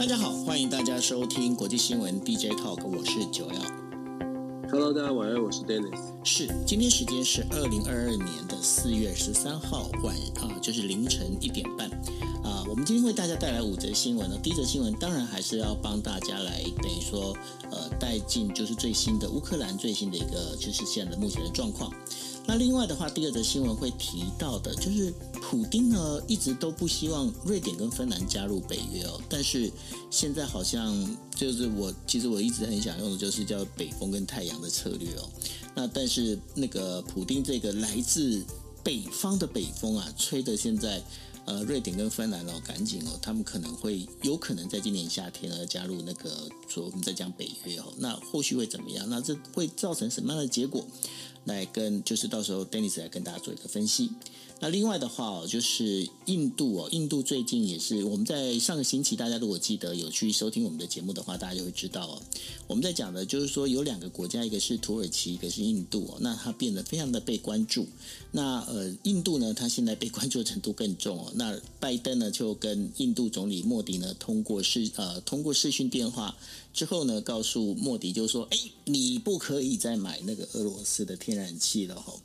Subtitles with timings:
[0.00, 3.60] 大家好，欢迎大家收听国际新闻 DJ Talk，我是九幺。
[4.70, 6.00] Hello，大家晚安，我是 Dennis。
[6.24, 11.90] 是，今天时间是二零二二年的四月十三号晚啊，就是凌晨一点半
[12.42, 12.64] 啊。
[12.66, 14.38] 我们今天为大家带来五则新闻呢。
[14.42, 17.36] 第一则新闻当然还是要帮大家来等于说
[17.70, 21.92] 呃带进就是最新的乌克兰最新的一个就是现在的目前的状况。
[22.50, 29.70] 那另外的话，第二则新闻会提到的，就是普丁呢一直都不希望瑞典跟芬兰加入北约哦，但是
[30.10, 35.30] 现在好像就是我其实我一直很想用的就是叫北风跟太阳的策略哦。
[35.76, 38.44] 那但是那个普丁这个来自
[38.82, 41.00] 北方的北风啊，吹得现在
[41.44, 49.06] 呃瑞典跟芬兰哦赶紧哦，他们可能会有可能在今年夏天呢加入那个说我们在讲北约哦，那后续会怎么样？
[49.08, 50.84] 那这会造成什么样的结果？
[51.44, 54.10] 来跟就是到时候 Dennis 来跟大家做一个分析。
[54.62, 62.22] 那另外的话哦，就是印度哦，印度最近也是我们在上个星期，大家如果记得有去收听我们的节目的话，大家就会知道哦。
[62.66, 66.18] 我们在讲的就是说有两个国家，一个是土耳其，一个是印度哦。
[66.20, 67.86] 那它变得非常的被关注。
[68.32, 71.32] 那呃，印度呢，它现在被关注程度更重哦。
[71.36, 76.36] 那拜登呢，就跟印度总理莫迪呢通过视呃通过视讯电话
[76.72, 82.20] 之后呢，告诉莫迪就说：“哎，你不可以再买那个俄罗斯的天然气了吼。”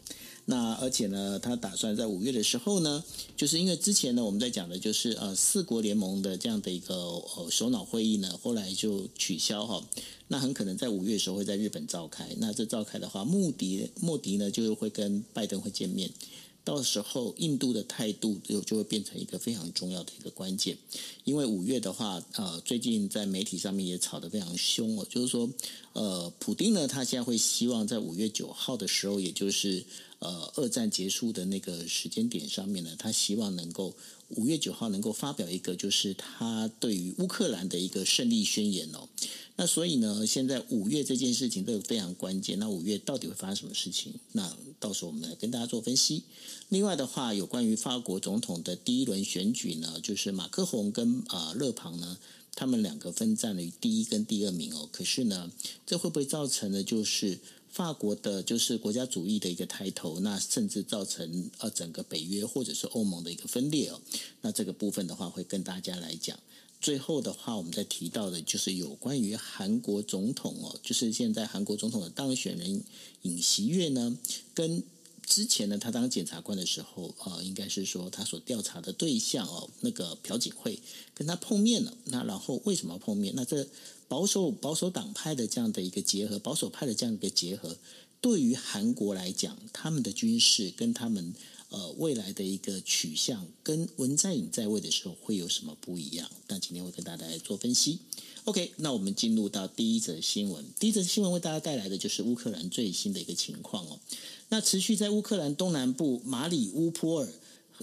[0.47, 3.03] 那而且呢，他打算在五月的时候呢，
[3.35, 9.83] 就是因为之前呢，我们在讲的就是呃四国联盟的这样的一个呃首脑会议呢，后来就取消哈。
[10.27, 12.27] 那很可能在五月的时候会在日本召开。
[12.37, 16.11] 那这召开的话，莫迪莫迪呢就会跟拜登会见面。
[16.65, 20.75] 到时候，印度的态度就就会变成一个非常重要的一个关键，
[21.23, 25.47] 因为五月的话，呃，最近在媒体上面也吵得非常凶哦，就是说，
[25.93, 29.85] 呃，普丁呢，他现在会希望在五月九号的时候，也就是
[30.19, 33.95] 呃，二战结束的那个时间点上面呢，他希望能够
[34.29, 39.07] 五月九号能够发表一个，就是他对于乌克兰的一个胜利宣言哦。
[39.57, 42.59] 那所以呢，现在五月这件事情都非常关键。
[42.59, 44.13] 那五月到底会发生什么事情？
[44.33, 46.23] 那到时候我们来跟大家做分析。
[46.69, 52.17] 另外的话，有关于法国总统的第一轮选举呢，就是马克宏跟啊勒庞呢，
[52.53, 54.89] 他们两个分占了第一跟第二名哦。
[54.91, 55.49] 可是呢，
[55.85, 57.39] 这会不会造成呢，就是
[57.75, 60.21] 法国的，就是国家主义的一个抬头？
[60.21, 63.99] 那甚至造成呃整个北约或者是欧盟的一个分裂哦。
[64.39, 66.39] 那这个部分的话，会跟大家来讲。
[66.79, 72.81] 最后的话，我们在提到的就是有关于韩国总统哦，就是现在韩国总统的当选人
[73.23, 74.17] 尹锡悦呢，
[74.53, 74.81] 跟
[75.25, 80.79] 之前呢他当检察官的时候呃，应该是说他所调查的对象哦，那个朴槿惠
[81.13, 81.93] 跟他碰面了。
[82.05, 83.33] 那然后为什么碰面？
[83.35, 83.67] 那这
[84.07, 87.77] 保守保守党派的这样的一个结合，保守派的这样一个结合，
[88.21, 91.33] 对于韩国来讲，他们的军事跟他们。
[91.69, 96.29] 呃，未来的一个取向跟文在寅在位的时候会有什么不一样？
[96.47, 97.99] 那今天会跟大家来做分析。
[98.45, 100.63] OK，那我们进入到第一则新闻。
[100.79, 103.99] 第一则新闻为大家带来的就是乌克兰最新的一个情况哦。
[104.49, 107.33] 那持续在乌克兰东南部马里乌波尔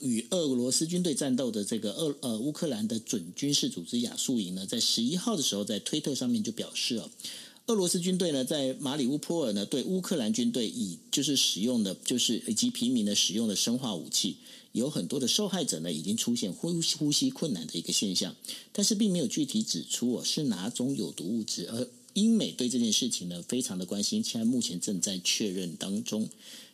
[0.01, 7.11] 与俄罗斯军队战斗的这个俄呃乌克兰的准军事组织亚速营呢，在十一号的时候在推特上面就表示哦。
[7.67, 14.37] 俄罗斯军队呢，在马里乌波尔呢，对乌克兰军队以就是使用的，就是以及平民的使用的生化武器，
[14.73, 18.35] 有很多的受害者呢，已经出现呼呼吸困难的一个现象，
[18.73, 26.29] 但是并没有具体指出哦是哪种有毒物质，而英美对这件事情呢，非常的关心，现在目前正在确认当中。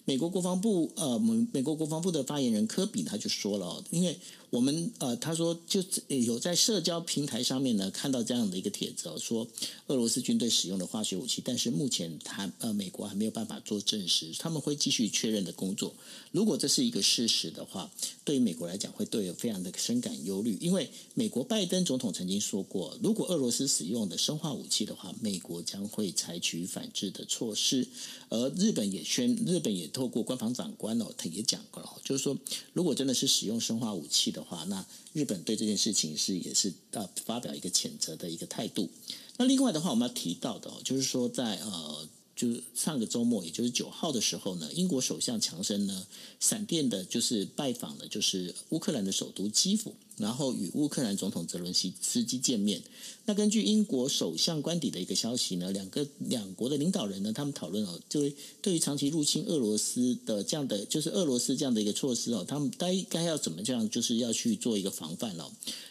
[0.08, 1.19] 美国国防部呃，
[1.52, 4.19] 美国国防部的发言人科比他就说了，因为。
[4.50, 9.47] 我们呃，他说就有在社交平台上面呢看到这样的一个帖子哦，说
[9.88, 15.94] 俄罗斯军队使用的化学武器，但是目前他呃美国还没有办法做证实，他们会继续确认的工作。
[16.32, 17.91] 如果这是一个事实的话，
[18.24, 27.86] 对于美国来讲会对非常的深感忧虑，因为美国拜登总统曾经说过，如果俄罗斯使用的生化武器的话，美国将会采取反制的措施。
[28.28, 32.37] 而日本也宣，日本也透过官方长官哦，他也讲过了，就是说
[32.72, 34.43] 如果真的是使用生化武器的。
[34.49, 38.89] 话，那日本对这件事情是也是呃发表一个谴责的一个态度。
[39.36, 46.07] 那另外的话，我们要提到的哦，就是说在呃，就上个周末，也就是九号的时候呢，英国首相强生呢，
[46.41, 49.95] 闪电的就是拜访了就是乌克兰的首都基辅。
[50.16, 52.83] 然后与乌克兰总统泽伦斯基见面。
[53.28, 58.22] 那根据英国首相官邸的一个消息呢，两个两国的领导人呢，他们讨论哦，就
[58.63, 65.51] 对于长期入侵俄罗斯的这样的，就是俄罗斯这样的一个措施哦，他们该该要怎么这样，就是要去做一个防范哦。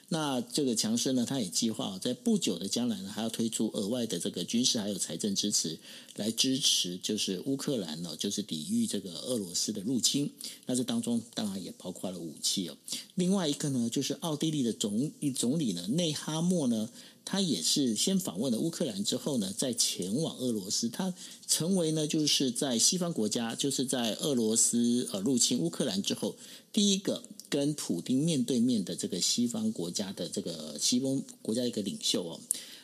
[0.09, 5.77] 那这个强生呢，他也计划在不久的将来呢，还要推出额外的这个军事还有财政支持，
[6.15, 10.31] 来支持就是乌克兰呢，就是抵御这个俄罗斯的入侵。
[10.65, 12.75] 那这当中当然也包括了武器哦。
[13.13, 16.89] 另外一个呢，就是奥地利的总总理呢内哈默呢。
[17.29, 21.13] 他也是先访问了乌克兰之后呢，再前往俄罗斯，他
[21.45, 26.37] 成为呢就是在西方国家，就是在俄罗斯呃入侵乌克兰之后，
[26.71, 32.39] 第一个跟普丁面对面的这个西方国家的这个西方国家一个领袖哦。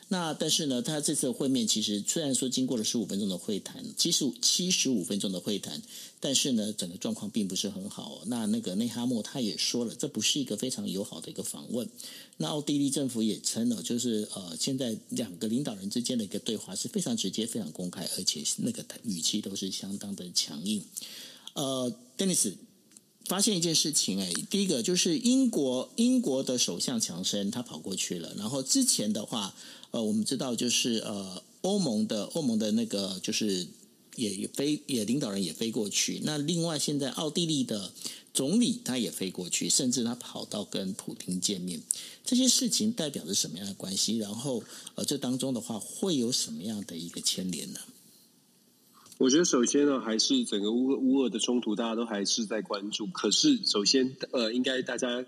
[0.10, 5.82] 那但是呢，他这次会面其实虽然说经过了十五分钟的会谈，七十五七十五分钟的会谈，
[6.20, 8.22] 但是呢，整个状况并不是很好。
[8.28, 11.90] 那那个内哈默他也说了，这不是一个非常友好的一个访问。
[12.38, 20.84] 那奥地利政府也称了，就是呃，现在两个领导人之间的一个对话是非常直接、非常公开，而且那个语气都是相当的强硬。
[21.54, 22.54] 呃，Dennis
[23.26, 29.56] 发现一件事情，哎，第一个就是英国英国的首相强生他跑过去了，然后之前的话。
[29.94, 33.68] 呃，我们知道就是呃，欧盟的欧盟的那个就是
[34.16, 36.19] 也也飞也领导人也飞过去。
[36.24, 37.92] 那另外现在奥地利的
[38.34, 41.80] 总理他也飞过去，甚至他跑到跟普丁见面。
[42.25, 44.18] 这些事情代表着什么样的关系？
[44.18, 44.63] 然后
[44.95, 47.80] 呃，这当中的话会有什么样的一个牵连呢？
[49.19, 53.06] 我觉得首先呢，还是整个乌乌俄的冲突，大家都还是在关注。
[53.06, 55.24] 可是首先呃，应该大家。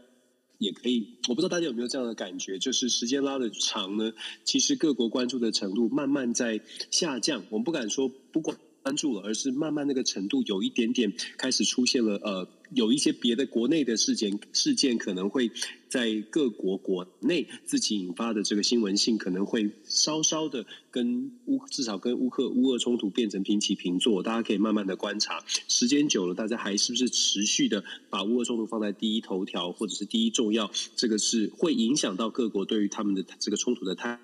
[0.57, 4.13] 也可以，我不知道大家有没有这样的感觉，就是时间拉的长呢，
[4.43, 6.61] 其实各国关注的程度慢慢在
[6.91, 7.43] 下降。
[7.49, 12.47] 我们不敢说不关关注了，而是慢慢那个程度有一点点开始出现了呃。
[12.71, 15.51] 有一些别的国内的事件，事件可能会
[15.87, 24.23] 在各国国内自己引发的这个新闻性，可能会稍稍的跟乌至少跟乌克乌俄冲突变成平起平坐。
[24.23, 30.71] 大家可以慢慢的观察，时间久了，大家还是不是持续的把乌俄冲突放在第一头条或者是第一重要？
[30.95, 34.19] 这个是会影响到各国对于他们的这个冲突的态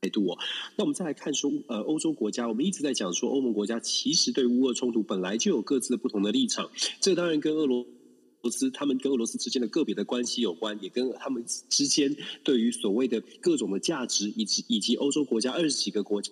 [0.00, 0.38] 态度哦。
[0.76, 6.70] 那我们再来看说，呃，欧洲国家，我们一直在讲说，欧盟国家其实对乌俄冲突本来就有各自的不同的立场。
[7.00, 7.84] 这当然跟俄罗
[8.50, 16.30] 斯他们跟俄罗斯之间的个别的关系有关，也跟他们之间对于所谓的各种的价值，以及以及欧洲国家二十几个国家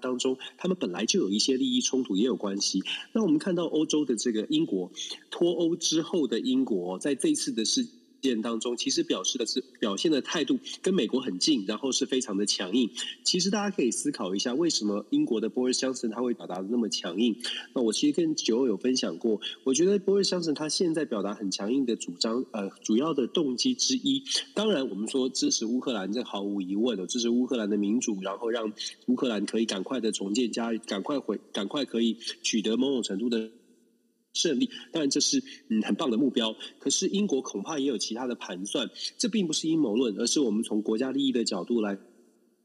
[0.00, 2.82] 当中，他们本来就有一些利益冲突也有关系。
[3.12, 4.90] 那我们看到欧洲的这个英国
[5.30, 7.86] 脱欧之后的英国，在这次的事。
[8.28, 12.90] 件当中，其实表示的是表现的态度跟美国很近，然后是非常的强硬。
[13.22, 17.36] 其实大家可以思考一下，为什么英国的 Boris Johnson 他会表达的那么强硬？
[17.74, 24.22] 那我其实跟九有分享过，我觉得 Boris Johnson 他现在表达很强硬的主张，呃，主要的动机之一，
[24.54, 28.72] 当然我们说支持乌克兰，这毫无疑问的支持乌克兰的民主，然后让
[29.06, 33.50] 乌克兰可以赶快的重建家，赶快回，赶快可以取得某种程度的。
[34.34, 36.54] 胜利，当然这是嗯很棒的目标。
[36.78, 41.96] 可是英国恐怕也有其他的盘算，这并不是阴谋论，而是我们从国家利益的角度来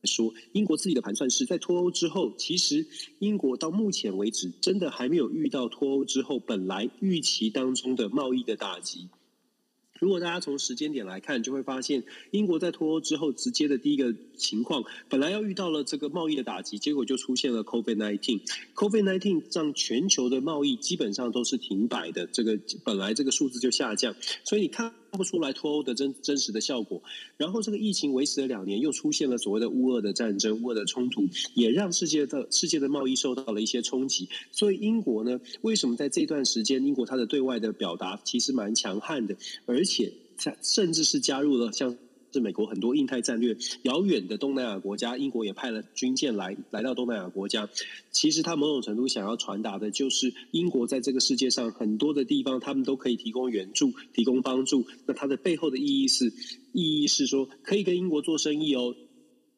[0.03, 2.87] 说，英国自己的盘算是在脱欧之后，其实
[3.19, 9.09] 英国到目前为止真的还没有遇到脱欧之后本来预期当中的贸易的打击。
[9.99, 18.41] 如果大家从时间点来看，就会发现英国在脱欧之后直接的第一个情况，本来要遇到了这个贸易的打击，结果就出现了 COVID nineteen，。
[18.75, 27.01] COVID nineteen 让全球的贸易基本上都是停摆的，这个本来这个数字就下降，所以你看看不出来脱欧的真真实的效果。
[27.37, 34.29] 然后这个疫情维持了两年，又出现了所谓的乌俄的战争、乌俄的冲突，也让世界的世界的贸易受到了一些冲击。
[34.51, 39.35] 所以英国呢，为什么在这段时间，英国它的对外的表达其实蛮强悍的，
[39.65, 40.13] 而且
[40.61, 41.97] 甚至是加入了像。
[42.31, 47.69] 是美国很多印太战略遥远的东南亚国家，英国也派了军舰来来到东南亚国家。
[48.11, 54.85] 其实他某种程度想要传达的就是，英国在这个世界上很多的地方，他们都可以提供援助、提供帮助。
[55.05, 56.33] 那它的背后的意义是，
[56.73, 58.95] 意义是说可以跟英国做生意哦。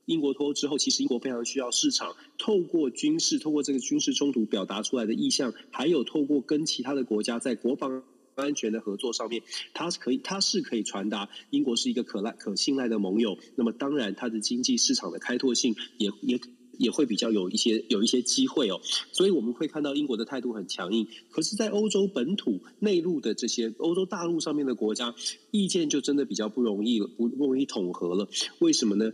[0.05, 8.03] 英国脱欧之后，其实英国非常需要市场，透过军事、透过这个军事冲突表达出来的意向，还有透过跟其他的国家在国防。
[8.35, 9.41] 安全的合作上面，
[9.73, 13.37] 它是可以，它是可以传达英国是一个可赖、可信赖的盟友。
[13.55, 16.39] 那么，当然，它的经济市场的开拓性也也
[16.77, 18.79] 也会比较有一些有一些机会哦。
[19.11, 21.07] 所以，我们会看到英国的态度很强硬。
[21.29, 25.13] 可是，在欧洲本土内陆的这些欧洲大陆上面的国家，
[25.51, 28.27] 意见就真的比较不容易了，不不容易统合了。
[28.59, 29.11] 为什么呢？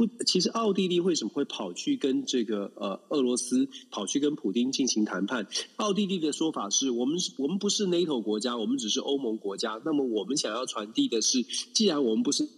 [0.00, 5.46] 不，其实奥地利为什么会跑去跟这个呃俄罗斯跑去跟普丁进行谈判？
[5.76, 9.78] 奥地利的说法是我们我们不是 NATO 国家，我们只是欧盟国家。
[9.84, 11.42] 那么我们想要传递的是，
[11.74, 12.48] 既然我们不是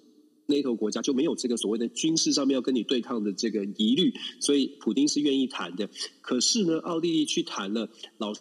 [0.47, 4.15] NATO 国家，就没有这个所谓的军事上面要跟你对抗的这个疑虑。
[4.39, 5.91] 所以普丁是愿意谈的。
[6.21, 8.33] 可是呢，奥地利去谈了，老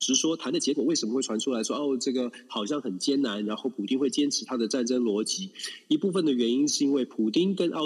[0.00, 5.52] 实说，谈的结果为什么会传出来说哦，这个好像很艰难，然后普丁会坚持他的战争逻辑？
[5.86, 7.84] 一部分的原因是因为普丁跟奥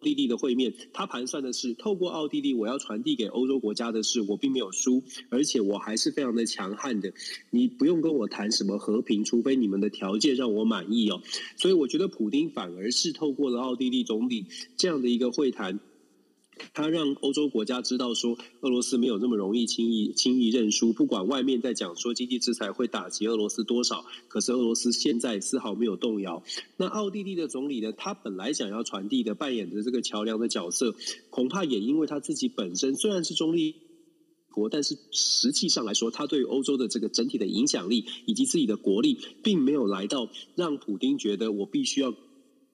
[0.00, 7.12] 地利的会面，他盘算的是透过奥地利，我要传递给欧洲国家的是，我并没有输，而且我还是非常的强悍的。
[7.50, 11.20] 你不用跟我谈什么和平，除非你们的条件让我满意哦。
[11.56, 15.80] 所以我觉得普丁反而是透过了奥地利总理这样的一个会谈。
[16.74, 20.92] 他让欧洲国家知道说，俄罗斯没有那么容易轻易轻易认输。
[20.92, 26.42] 不管外面在讲说经济制裁会打击俄罗斯多少，可是俄罗斯现在丝毫没有动摇。
[26.76, 27.92] 那奥地利的总理呢？
[27.92, 30.94] 他本来想要传递的扮演的这个桥梁的角色，
[31.30, 33.74] 恐怕也因为他自己本身虽然是中立
[34.50, 42.14] 国，但是实际上来说，他对欧洲的这个整体的影响力以及自己的国力，并没有来到让普丁觉得我必须要。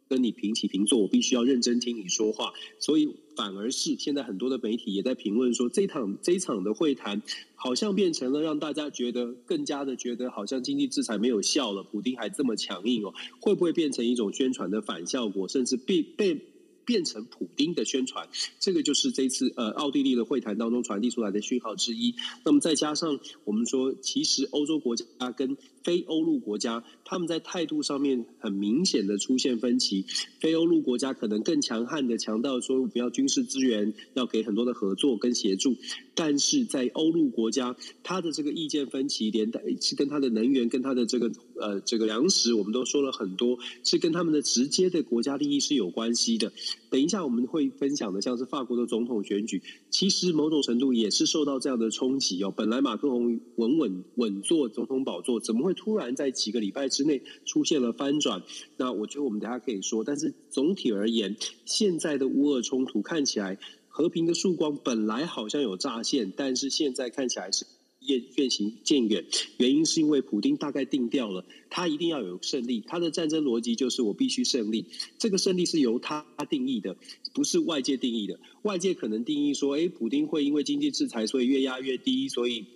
[0.07, 7.23] 跟你平起平坐，我必须要认真听你说话，所以反而是现在很多的媒体也在评论说，这场这场的会谈
[7.55, 16.41] 好像变成了让大家觉得更加的觉得好像经济制裁没有效了，普丁还这么强硬哦，会不会变成一种宣传的反效果，甚至被被。
[16.87, 18.29] 变成普丁的宣传，
[18.61, 22.14] 这个就是这次呃奥地利的会谈当中传递出来的讯号之一。
[22.45, 30.07] 那么再加上我们说，其实欧洲国家跟非欧陆国家，他们在态度上面很明显的出现分歧。
[30.41, 35.76] 非欧陆国家可能更强悍的强调说，不要军事资源，要给很多的合作跟协助。
[36.17, 46.53] 但是在欧陆国家，他的这个意见分歧，连带是跟他的能源、跟他的这个呃这个粮食，我们都说了很多，是跟他们的直接的国家利益是有关系的。
[46.94, 49.60] 等一下我们会分享的，像是法国的总统选举，
[49.90, 52.54] 其实某种程度也是受到这样的冲击哦。
[52.56, 58.40] 本来马克龙稳稳稳坐总统宝座，怎么会突然在几个礼拜之内出现了翻转？
[58.76, 63.58] 那我觉得我们等下可以说，但是总体而言，现在的乌俄冲突看起来。
[63.96, 67.64] 和平的曙光本来好像有乍现，但是现在看起来是
[68.06, 69.25] 渐渐行渐远。
[69.56, 72.82] 原因是因为普丁大概定调了，他一定要有胜利。
[72.87, 74.87] 他的战争逻辑就是我必须胜利。
[75.18, 76.96] 这个胜利是由他定义的，
[77.32, 78.38] 不是外界定义的。
[78.62, 82.66] 外界可能定义说，诶，普丁会因为经济制裁，所以越压越低，所以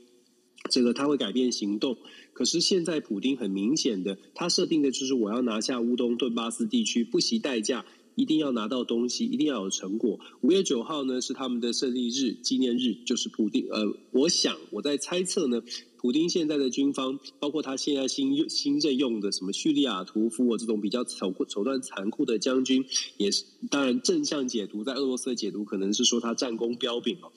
[0.70, 1.99] 这个他会改变行动。
[2.32, 7.85] 可是现在普丁很明显的，他设定的就是我要拿下乌东顿巴斯地区，不惜代价。
[8.18, 10.18] 一定要拿到东西，一定要有成果。
[10.40, 13.68] 五月九号呢是他们的胜利日纪念日，就是普丁。
[13.70, 15.62] 呃，我想我在猜测呢，
[15.98, 22.84] 普丁现在的军方，包括他现在新新任用的什么叙利亚屠夫啊这种比较手手段残酷的将军，
[23.18, 27.30] 也是当然正向解读，在俄罗斯的解读可能是说他战功彪炳哦，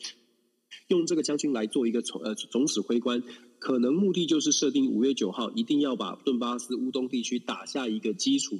[0.87, 3.21] 用这个将军来做一个总呃总指挥官，
[3.59, 8.57] 可能目的就是设定五月九号一定要把顿巴斯乌东地区打下一个基础。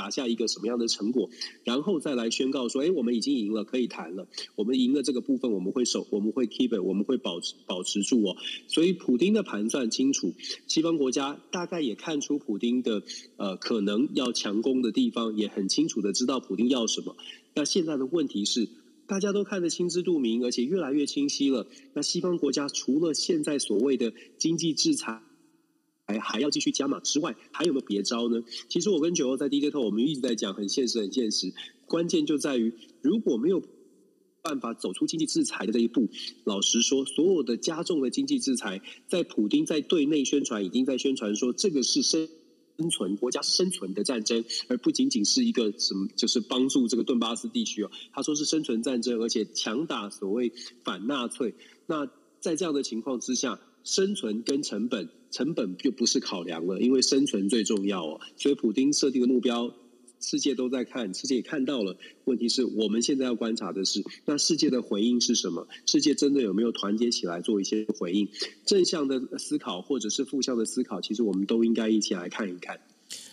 [0.00, 1.28] 打下一个什么样的成果，
[1.62, 4.26] 然后再来宣告说：“哎，我们已经赢了，可以谈了。
[4.56, 8.34] 我们赢了这个部分，我们会守，我们会 keep it，我们会保持保持住哦。
[8.66, 10.32] 所以，普丁的盘算清楚，
[10.66, 13.02] 西方国家大概也看出普丁的
[13.36, 17.14] 呃可能要强攻的地方，也很清楚的知道普丁要什么。
[17.54, 18.70] 那现在的问题是，
[19.06, 21.66] 大家都看得心知肚明，而且越来越清晰了。
[21.92, 25.20] 那西方国家除了现在所谓的经济制裁，
[26.10, 28.42] 还还要继续加码之外，还有没有别招呢？
[28.68, 31.52] 其实我跟九欧在 DJ 套我们一直在讲很现实，很现实。
[31.86, 33.62] 关键就在于，如果没有
[34.42, 36.08] 办法走出经济制裁的这一步，
[36.44, 42.28] 老实说，所有的加重的经济制裁，在普丁在对内宣传，已经在宣传说这个是生
[42.78, 47.90] 生存国家生存的战争，而不仅仅是一个什么，就是帮助这个顿巴斯地区哦。
[48.12, 50.52] 他说是生存战争，而且强打所谓
[50.82, 51.54] 反纳粹。
[51.86, 52.06] 那
[52.40, 55.08] 在这样的情况之下，生存跟成本。
[55.30, 58.20] 成本就不是考量了，因为生存最重要哦。
[58.36, 59.74] 所以普丁设定的目标，
[60.20, 61.96] 世界都在看，世界也看到了。
[62.24, 65.66] 问题是我们现在要观察的是，那世界的回应是什么？
[65.86, 68.28] 世界真的有没有团结起来做一些回应？
[68.66, 72.80] 正向的思考，或者是负向的思考，其实我们都应该一起来看一看。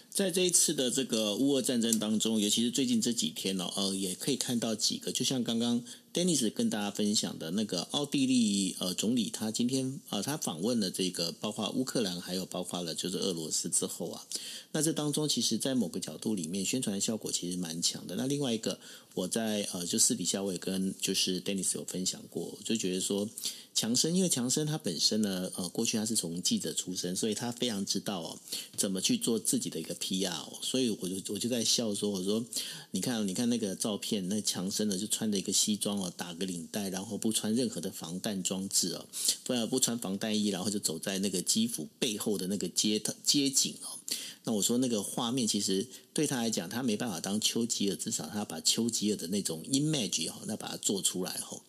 [0.09, 5.83] 在这一次的这个乌俄战争当中，尤其是最近这几天呢，呃，也可以看到几个，就像刚刚。
[6.13, 14.25] Dennis 跟大家分享的那个奥地利呃总理，他今天呃他访问了这个包括乌克兰，还有包括了就是俄罗斯之后啊，
[14.71, 18.15] 那这当中其实，在某个角度里面，宣传的效果其实蛮强的。
[18.15, 18.79] 那另外一个，
[19.13, 23.29] 我在呃就私底下我也跟就是 Dennis 有分享过，就觉得说
[23.75, 28.39] 强生，因为强生他本身呢呃过去他是从记者出身，所以他非常知道哦
[28.75, 32.43] 怎么去做自己的一个 PR，所以我就我就在笑说，我说
[32.91, 36.11] 你看你看那个照片，那强生呢就穿着一个西装我。
[36.17, 39.05] 打个领带，然后不穿任何的防弹装置哦，
[39.43, 43.99] 不然不穿防弹衣，然后就走在那个基辅背后的那个街街景哦。
[44.45, 51.61] 那我说那个画面其实对他来讲，他没办法当丘吉尔，至少他把丘吉尔的那种 image 哈，那把它做出来哈。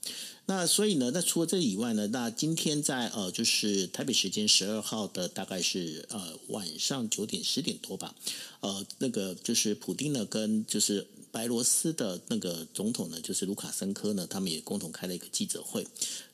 [0.46, 8.14] 那所以呢，那除了这以外呢，那今天在呃，就是台北时间十二号的大概是呃晚上九点十点多吧，
[8.60, 15.86] 呃，那个就是普丁呢跟就是白罗斯的那个总统呢，就是卢卡申科呢，他们也共同开了一个记者会。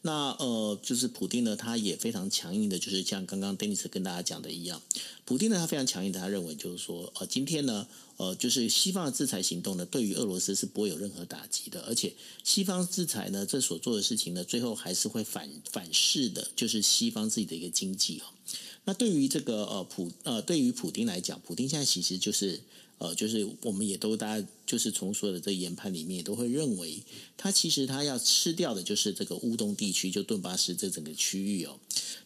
[0.02, 4.80] 那呃，就是普丁呢，他也非常强硬的，就是像刚刚 Dennis 跟大家讲的一样，
[5.24, 7.86] 普丁呢，他非常强硬的，他认为就是说，呃，今天呢，
[8.18, 18.24] 呃，就是西方的制裁行动呢，对于俄罗斯是不会有任何打击的，而且西方制裁呢，这所做的事情呢，最后还是会反反噬的，就是西方自己的一个经济哦。
[18.84, 22.60] 那对于这个呃普呃，对于普丁来讲，普丁现在其实就是。
[22.98, 27.02] 呃，就是我们也都大家就是从所有的这个研判里面也都会认为，
[27.36, 31.78] 他其实他要吃掉的就是这个乌东地区，就顿巴斯这整个区域哦。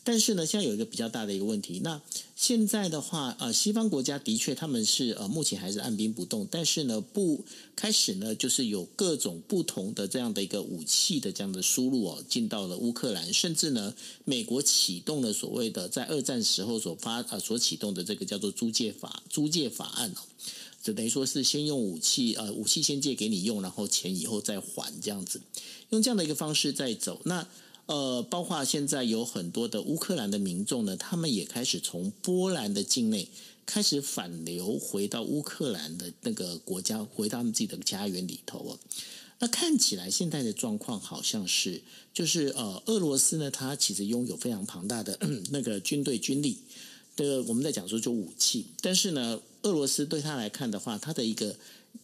[0.05, 2.01] 但是呢，现在有一个比较大的一个问题，那
[2.37, 7.45] 现在的话，呃，西方国家的确他们是呃目前还是按兵不动，但是呢，不
[7.75, 13.95] 开始呢，就是有各种不同的这样的一个武器的这样的输入哦，进到了乌克兰，甚至呢，
[14.25, 20.21] 美国启动了所谓的在二战时候所发呃所启动的这个叫做租借法租借法案哦。
[20.89, 25.39] 就等于说是先用武器，呃，武器先借给你用，然后钱以后再还这样子，
[25.91, 27.21] 用这样的一个方式在走。
[27.25, 27.47] 那
[27.85, 33.29] 呃，包括现在有很多的乌克兰的民众呢，他们也开始从波兰的境内
[33.67, 38.79] 开始反流回到乌克兰的那个国家，回到他们自己的家园里头哦。
[39.41, 41.83] 那看起来现在的状况好像是，
[42.15, 45.19] 就是呃，俄罗斯呢，它其实拥有非常庞大的
[45.53, 46.57] 那个军队军力。
[47.19, 51.57] 这个我们在讲说就武器，但是呢，俄罗斯对他来看的话，他的一个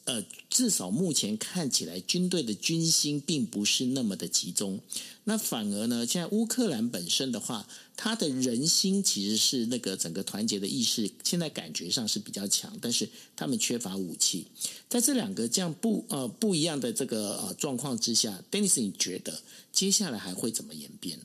[0.07, 4.81] 呃，至少目前看起来军队的军心并不是那么的集中。
[5.23, 14.49] 那反而呢，现在乌克兰本身的话，他的人心其实是那个整个团结的意识，现在感觉上是比较强，但是他们缺乏武器。
[14.89, 19.41] 在这两个这样不呃不一样的这个呃状况之下，Dennis，你觉得
[19.73, 21.25] 接下来还会怎么演变呢？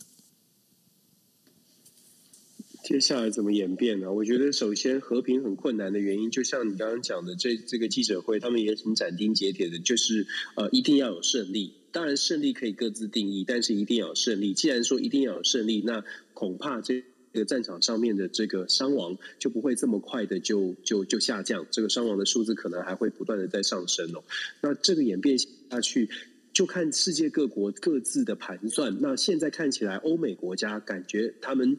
[2.89, 4.11] 接下来怎么演变呢？
[4.11, 11.71] 我觉得首先和平很困难的原因，就像你刚刚讲的，这这个记者会，他们也很斩钉截铁的，就是呃，一定要有胜利。
[11.91, 14.55] 当然，胜利可以各自定义，但是一定要有胜利。
[14.55, 16.03] 既然说一定要有胜利，那
[16.33, 24.23] 恐怕这个战场上面的这个伤亡就不会这么快的就就就下降，这个伤亡的数字可能还会不断的在上升哦。
[24.61, 26.09] 那这个演变下去，
[26.53, 28.97] 就看世界各国各自的盘算。
[28.99, 31.77] 那现在看起来，欧美国家感觉他们。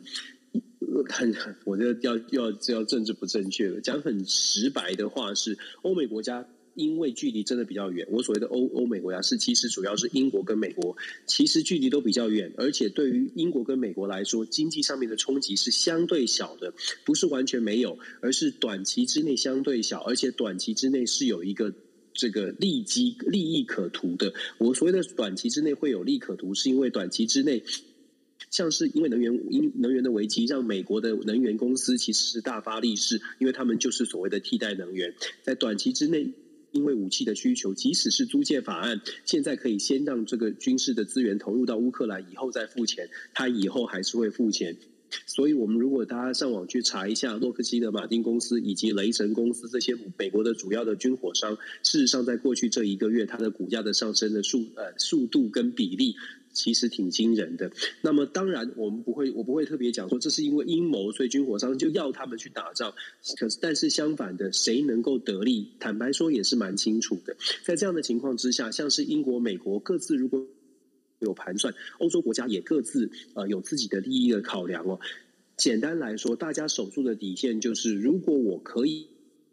[1.09, 3.81] 很，我觉得要要要政治不正确了。
[3.81, 8.07] 讲很直白的话是，欧美国家因为距离真的比较远。
[8.11, 16.73] 我所谓的欧欧美国家是，其实主要是英国跟美国，其实距离都比较远，而且对于英国跟美国来说，经济上面的冲击是相对小的，
[17.05, 21.75] 不是完全没有，而是短期之内相对小，而且短期之内是有一个
[22.15, 24.33] 这个利基利益可图的。
[24.59, 27.63] 我所谓的短期之内会有利可图，是因为短期之内。
[28.51, 35.15] 像是因为能源因能源的危机，让美国的能源公司其实是大发利市，因为他们就是所谓的替代能源。
[35.43, 36.33] 在短期之内，
[36.73, 44.77] 因为武器的需求，即使是租借法案，现在可以先让这个军事的资源投入到乌克兰，以后再付钱，他以后还是会付钱。
[45.27, 56.15] 所以，我们如果大家上网去查一下洛克希德马丁公司以及雷神公司这些美国的主要的军火商，事实上，在过去这一个月，它的股价的上升的速呃速度跟比例。
[56.61, 57.73] 其实挺惊人的。
[58.03, 62.93] 那么当然，我们不会，我不会特别讲说这是因为阴谋，所以军火商就要他们去打仗。
[63.39, 65.71] 可是，但是相反的，谁能够得利？
[65.81, 67.35] 坦白说也是蛮清楚的。
[67.65, 70.47] 在这样的情况之下，像是英国、美国各自如果
[71.21, 75.01] 有盘算，欧洲国家也各自呃有自己的利益的考量哦。
[75.57, 79.09] 简单来说，大家守住的底线就是，如果我可以。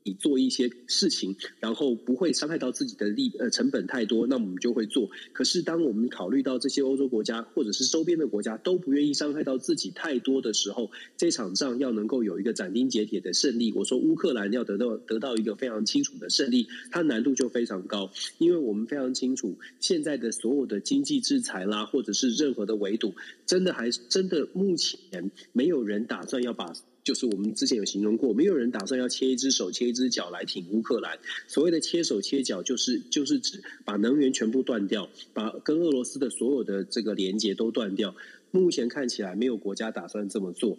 [0.07, 5.09] 你做一些事情，然后不会伤害到自己的利呃成本太多，那我们就会做。
[5.33, 13.73] 可是当我们考虑到这些欧洲国家或者是周边的国家都不愿意伤害到自己太多的时候，这场仗要能够有一个斩钉截铁的胜利。
[13.73, 23.13] 我说乌克兰要得到得到一个非常清楚的胜利，它难度就非常高，因为我们非常清楚现在的所有的经济制裁啦，或者是任何的围堵，
[23.45, 26.73] 真的还真的目前没有人打算要把。
[27.07, 31.17] 就是我们之前有形容过，没有人打算要切一只手、切一只脚来挺乌克兰。
[31.47, 38.13] 所谓的切手切脚，就是就是指把能源全部断掉，把跟俄罗斯的所有的这个连接都断掉。
[38.51, 40.77] 目前看起来，没有国家打算这么做。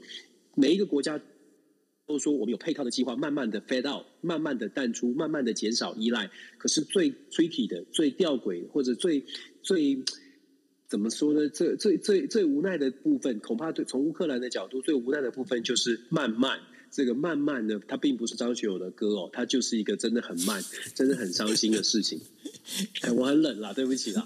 [0.55, 1.19] 每一个国家
[2.07, 6.31] 都说我们有配套的计划，慢慢的 fade out，慢慢的淡出，慢慢的减少依赖。
[6.59, 9.25] 可是最 tricky 的、最吊诡或者最
[9.63, 10.05] 最。
[10.89, 11.49] 怎么说呢？
[11.51, 16.59] 最最最最无奈的部分，恐怕对从乌克兰的角度，最无奈的部分就是慢慢。
[16.91, 22.19] 这个慢慢的，它并不是张学友的歌哦，它就是一个真的很慢，真的很伤心的事情。
[23.03, 24.25] 哎，我很冷啦，对不起啦。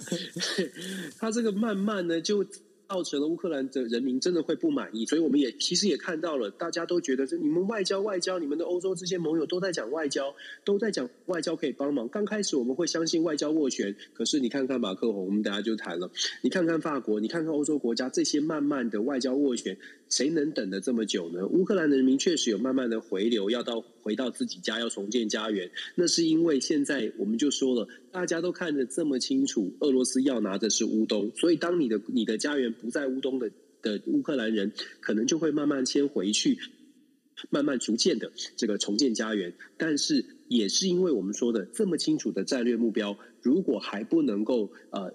[1.18, 2.46] 他这个慢慢呢，就
[2.92, 12.06] 造成了乌克兰的人民真的会不满意，所以我们也其实也看到了，大家都觉得这你们外交外交，你们的欧洲这些盟友都在讲外交，都在讲外交可以帮忙。
[12.10, 16.10] 刚开始我们会相信外交斡旋，可是你看看马克宏，我们等下就谈了，
[16.42, 19.78] 你看看法国，你看看欧洲国家，这些慢慢的外交斡旋，
[20.12, 21.46] 谁能等得这么久呢？
[21.46, 32.70] 乌克兰的人民确实有慢慢的回流，要到回到自己家，要重建家园，那是因为现在我们就说了，大家都看得这么清楚，俄罗斯要拿的是乌东，所以当你的你的家园。
[32.82, 36.58] 不在乌东的的乌克兰人，可能就会慢慢先回去，
[37.48, 39.54] 慢慢逐渐的这个重建家园。
[39.78, 45.14] 但是也是因为我们说的这么清楚的战略目标，如果还不能够呃，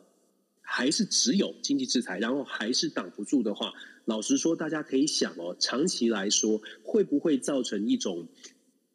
[0.62, 3.74] 还是只有经济制裁，然后还是挡不住的话，
[4.08, 8.26] 老实说，大家可以想哦，长期来说会不会造成一种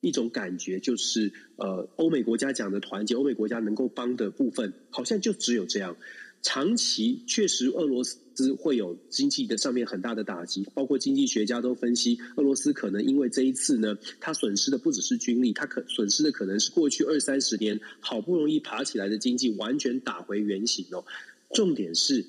[0.01, 5.95] 一种感觉，就是呃，欧美国家讲的团结，欧美国家能够帮的部分，好像就只有这样。
[6.41, 21.05] 长期确实，俄罗斯会有经济的上面很大的打击，包括经济学家都分析，俄罗斯可能因为这一次呢，他损失的不只是军力，他可损失的可能是过去二三十年好不容易爬起来的经济完全打回原形哦。
[21.53, 22.25] 重点是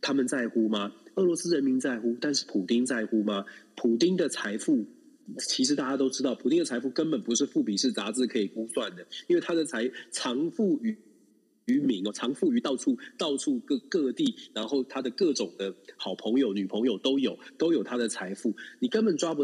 [0.00, 0.92] 他们在乎吗？
[1.14, 3.44] 俄罗斯人民在乎，但是普丁在乎吗？
[3.74, 4.84] 普丁的财富
[5.38, 10.96] 其实大家都知道，普丁的财富根本不是富比士杂志可以估算的，因为他的财藏富于。
[11.66, 18.54] 于民哦，藏富于到处，到处各各地，然后他的各种的好朋友、女朋友都有，都有他的财富。
[18.80, 19.42] 你根本抓不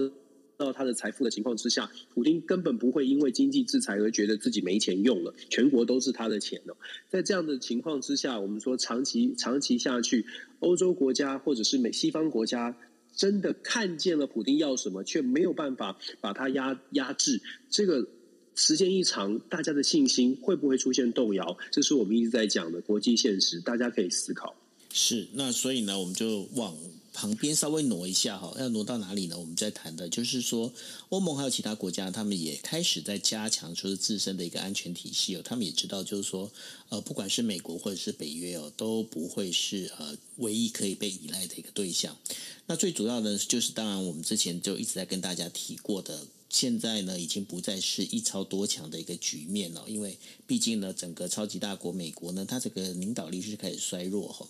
[0.65, 6.77] 到他的财富的情况之下，普丁根本不会因为经济制裁而觉得自己没钱用了，全国都是他的钱哦。
[7.09, 10.27] 在这样的情况之下，我们说长期长期下去，
[10.59, 12.77] 欧洲国家或者是美西方国家
[13.17, 18.07] 真的看见了普丁要什么，却没有办法把他压压制，这个。
[18.57, 21.57] 时间一长，大家的信心会不会出现动摇？
[21.71, 24.55] 这是我们一直在讲的国际现实，大家可以思考。
[24.93, 26.77] 是，那所以呢，我们就往
[27.13, 29.39] 旁边稍微挪一下哈，要挪到哪里呢？
[29.39, 30.73] 我们在谈的就是说，
[31.09, 35.43] 欧盟还有其他国家，他们也开始在加强，就是自身的一个安全体系哦。
[35.45, 36.51] 他们也知道，就是说，
[36.89, 42.17] 呃，不管是美国或者是北约哦，都不会是呃唯一可以被依赖的一个对象。
[42.67, 46.27] 那最主要的，就是当然我们之前就一直在跟大家提过的。
[46.53, 50.19] 现在呢，已经不再是一超多强的一个局面了，因为
[50.49, 54.45] 毕竟呢，整个超级大国美国呢，它这个领导力是开始衰弱哈。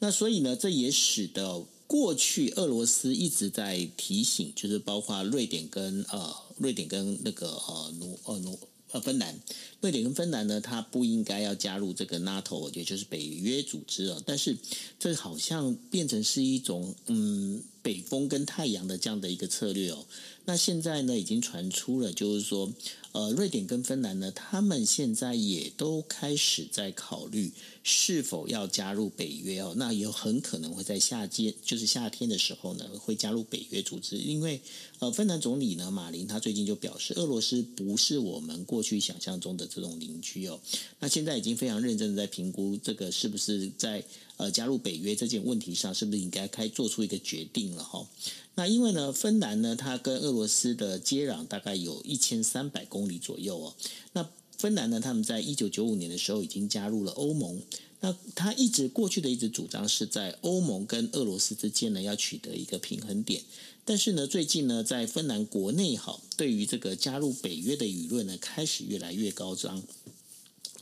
[0.00, 8.58] 那所以呢，这也使得过去俄罗斯一直在提醒，就是包括瑞典跟呃瑞典跟那个呃挪呃挪
[8.92, 9.38] 呃芬兰，
[9.80, 14.20] 瑞典跟芬兰呢，它不应该要加入这个 NATO，也就是北约组织啊。
[14.24, 14.56] 但是
[14.98, 20.04] 这好像变成是一种嗯北风跟太阳的这样的一个策略哦。
[20.44, 22.72] 那现在呢，已经传出了，就是说，
[23.12, 27.52] 呃，瑞典跟芬兰呢，他们现在也都开始在考虑
[27.84, 29.74] 是否要加入北约哦。
[29.76, 34.16] 那有很可能会在夏季，就是夏天的时候呢，会加入北约组织。
[34.16, 34.60] 因为，
[34.98, 40.58] 呃，芬兰总理呢，马林他最近就表示，俄罗斯不是我们过去想象中的这种邻居哦。
[40.98, 44.04] 那现在已经非常认真的在评估这个是不是在
[44.36, 48.06] 呃加入北约这件问题上，是不是应该开做出一个决定了哈。
[48.54, 53.74] 那因为呢，芬兰呢，它跟俄罗斯的接壤大概有一千三百公里左右哦。
[54.12, 57.60] 那芬兰呢，他们在一九九五年的时候已经加入了欧盟。
[58.00, 63.42] 那他一直过去的一直主张是在欧盟跟俄罗斯之间呢要取得一个平衡点。
[63.84, 69.82] 但是呢，最近呢，在芬兰国内哈，对于这个加入北约的舆论呢，开始越来越高涨。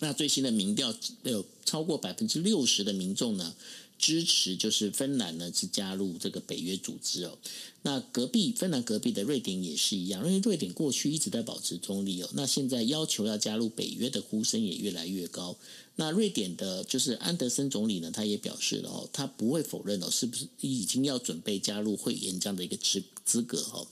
[0.05, 3.55] 那最新的民调有超过百分之六十的民众呢，
[3.99, 7.39] 支持就是芬兰呢是加入这个北约组织哦。
[7.85, 12.29] 那隔壁芬兰隔壁的瑞典也是一样，因为瑞典过去一直在保持中立哦。
[12.35, 15.57] 那现在要求要加入北约的呼声也越来越高。
[15.97, 23.87] 那瑞典的就是安德森总理呢，他也表示了哦，他不会否认哦，是不是已经要准备加入会员这样的一个资资格哦。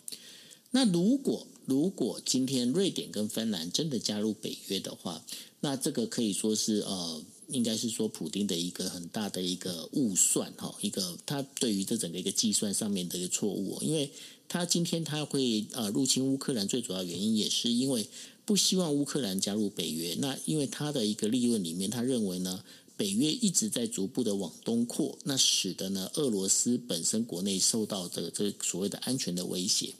[0.72, 5.24] 那如果如果今天瑞典跟芬兰真的加入北约的话，
[5.62, 7.22] 那这个可以说是呃。
[7.48, 14.10] 应该是说，普丁的一个很大的一个误算哈，一个他对于这整个一个计算上面的一个错误，因为
[14.48, 18.06] 他今天他会呃入侵乌克兰，最主要原因也是因为
[18.46, 20.16] 不希望乌克兰加入北约。
[20.20, 22.64] 那因为他的一个利润里面，他认为呢，
[22.96, 29.92] 北约一直在逐步的往东扩，那使得呢俄罗斯本身国内受到这个这所谓的安全的威胁。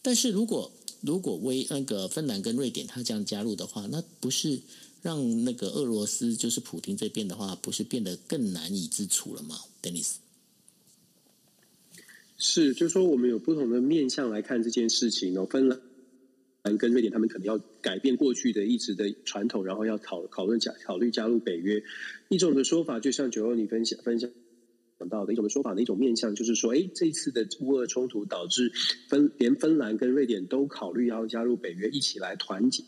[0.00, 4.62] 但是如果如果威那个芬兰跟瑞典他这样加入的话，那不是。
[5.02, 10.16] 让那个俄罗斯就是普丁这边的话，不是变得更难以自处了吗，Denis？
[12.38, 15.46] 是，就是说我们有不同的面向来看这件事情哦。
[15.46, 21.82] 芬兰跟瑞典，他们可能要改变过去的一直的传统，然后要讨讨论加考虑加入北约。
[22.28, 24.28] 一种的说法，就像九欧你分享分享
[25.08, 28.72] 到的一种说法的一种面向，就是说，哎，这次的乌俄冲突导致
[29.08, 32.82] 芬连芬兰跟瑞典都考虑要加入北约，一起来团结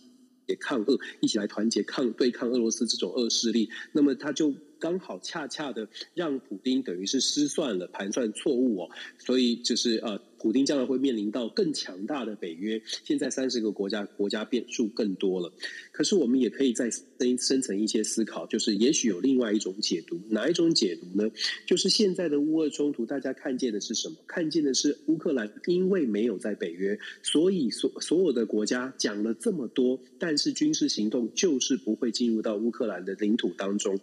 [0.48, 3.70] 也抗恶，一起来团结抗对抗俄罗斯这种恶势力。
[3.92, 4.52] 那么他就。
[4.78, 12.80] 刚好恰恰的让普丁等于是失算了盘算错误哦，所以就是呃，普丁将来会面临到更强大的北约。
[13.04, 15.52] 现在三十个国家国家变数更多了，
[15.92, 21.30] 可是我们也可以再深深层一些思考，就是也许有另外一种解读，哪一种解读呢？
[21.66, 24.16] 就是现在的乌俄冲突，大家看见的是什么？
[24.26, 33.98] 看见的是乌克兰因为没有在北约，所以所所有的国家讲了这么多，但是军事行动就是不会进入到乌克兰的领土当中。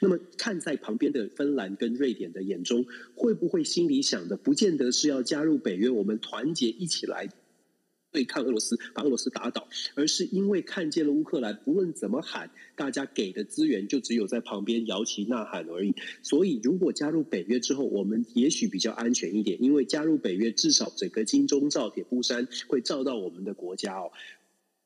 [0.00, 7.28] 那么，看在旁边的芬兰跟瑞典的眼中，会不会心里想的，不见得是要加入北约，我们团结一起来
[8.10, 15.94] 对抗俄罗斯，把俄罗斯打倒，而是因为看见了乌克兰，不论怎么喊，大家给的资源就只有在旁边摇旗呐喊而已。
[16.22, 24.10] 所以，如果加入北约之后，我们也许比较安全一点，因为加入北约，至少整个金钟罩铁布衫会罩到我们的国家哦。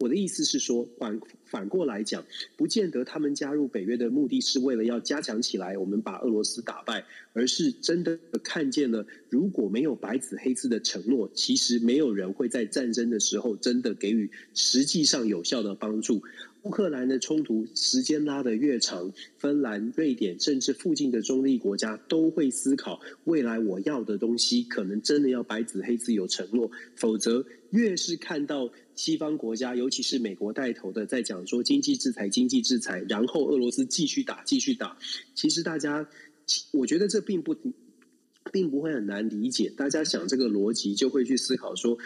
[0.05, 2.23] 我的意思是说，反反过来讲，
[2.59, 16.23] 不见得他们加入北约的目的是为了要加强起来，我们把俄罗斯打败，而是真的看见了，如果没有白纸黑字的承诺，其实没有人会在战争的时候真的给予实际上有效的帮助。
[16.65, 34.97] 乌克兰的冲突时间拉得越长，芬兰、瑞典甚至附近的中立国家都会思考，未来我要的东西可能真的要白纸黑字有承诺，否则越是看到西方国家，尤其是美国带头的在讲说经济制裁、经济制裁，然后俄罗斯继续打、继续打，
[35.35, 36.09] 其实大家，
[36.73, 37.55] 我觉得这并不
[38.51, 41.99] 并不会很难理解，大家想这个逻辑就会去思考说。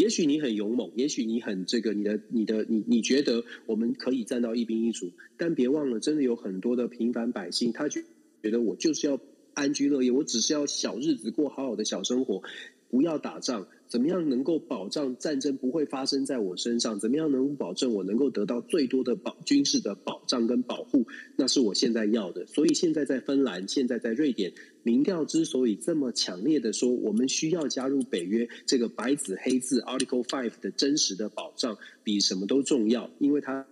[0.00, 8.02] 也许你很勇猛，也许你很这个，你的、你的、你，你觉得我们可以站到一兵一卒，但别忘了，真的有很多的平凡百姓，他觉
[8.42, 9.20] 觉得我就是要
[9.52, 12.42] 安居乐业，我只是要小日子过好好的小生活，
[12.88, 13.68] 不要打仗。
[13.88, 17.00] 怎么样能够保障战争不会发生在我身上？
[17.00, 21.08] 怎么样能够保证我能够得到最多的保军事的保障跟保护？
[21.34, 22.46] 那是我现在要的。
[22.46, 33.66] 所以现在在芬兰，现在在瑞典，民调之所以这么强烈的说我们需要加入北约，这个白纸黑字 Article Five 的真实的保障比什么都重要，因为它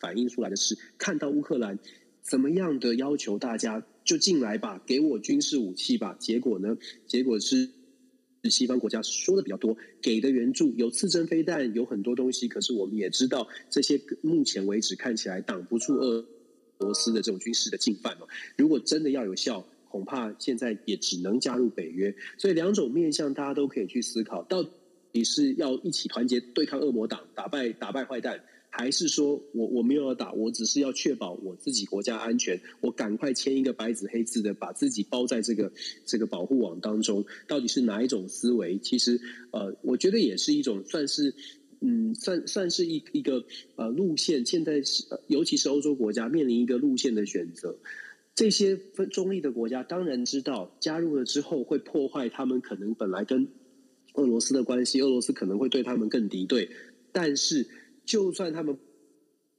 [0.00, 1.78] 反映出来的是看到乌克兰
[2.22, 6.16] 怎么样的要求大家就进来吧，给我军事武器吧。
[6.18, 6.76] 结果呢？
[7.06, 7.70] 结果是。
[8.50, 12.48] 西方国家说的比较多，给的援助有刺针飞弹，有很多东西。
[12.48, 16.26] 可是我们也知道，这些目前为止看起来挡不住俄
[16.78, 18.26] 罗斯的这种军事的进犯嘛。
[18.56, 22.14] 如果真的要有效，恐怕现在也只能加入北约。
[22.38, 24.64] 所以两种面向，大家都可以去思考，到
[25.12, 28.42] 底是要一起团结对抗恶魔党，打败打败坏蛋。
[28.74, 35.70] 还是说我我没有要打，我只是要确保我自己国家安全，我赶快签一个白纸黑字的，把自己包在这个
[36.06, 37.22] 这个保护网当中。
[37.46, 38.78] 到底是哪一种思维？
[38.78, 41.34] 其实呃，我觉得也是一种算是
[41.80, 43.44] 嗯，算算是一一个
[43.76, 44.46] 呃路线。
[44.46, 47.76] 现在是尤其是欧洲国家面临一个路线的选择。
[48.34, 53.48] 这些分中立的国家当然知道加入了之后会破坏他们可能本来跟
[54.14, 56.70] 俄罗斯的关系，俄罗斯可能会对他们更敌对，
[57.12, 57.68] 但是。
[58.04, 58.76] 就算他们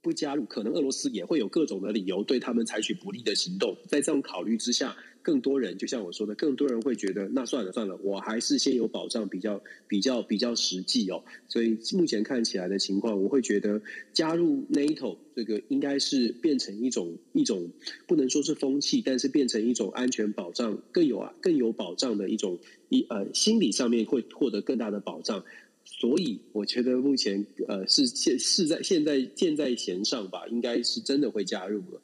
[0.04, 3.74] 不加入，可能俄罗斯也会有各种的理由对他们采取不利的行动。
[3.88, 11.24] 在这种考虑之下，更多人就像我说的，更多人会觉得，那算了算了，我还是先有保障比较比较比较实际哦。
[11.48, 13.80] 所以目前看起来的情况，我会觉得
[14.12, 17.70] 加入 NATO 这个应该是变成一种一种
[18.06, 22.58] 不能说是风气，但是变成一种安全保障更有啊更有保障的一种
[22.90, 25.42] 一呃心理上面会获得更大的保障。
[25.84, 32.00] 所以我觉得目前呃是现是在现在箭在弦上吧，应该是真的会加入了。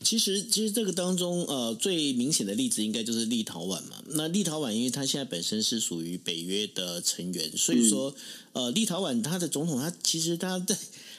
[0.00, 4.02] 其实其实这个当中呃最明显的例子应该就是立陶宛嘛。
[4.10, 8.14] 那立陶宛因为它现在本身是属于北约的成员，所以说
[8.52, 10.76] 呃立陶宛它的总统他其实他在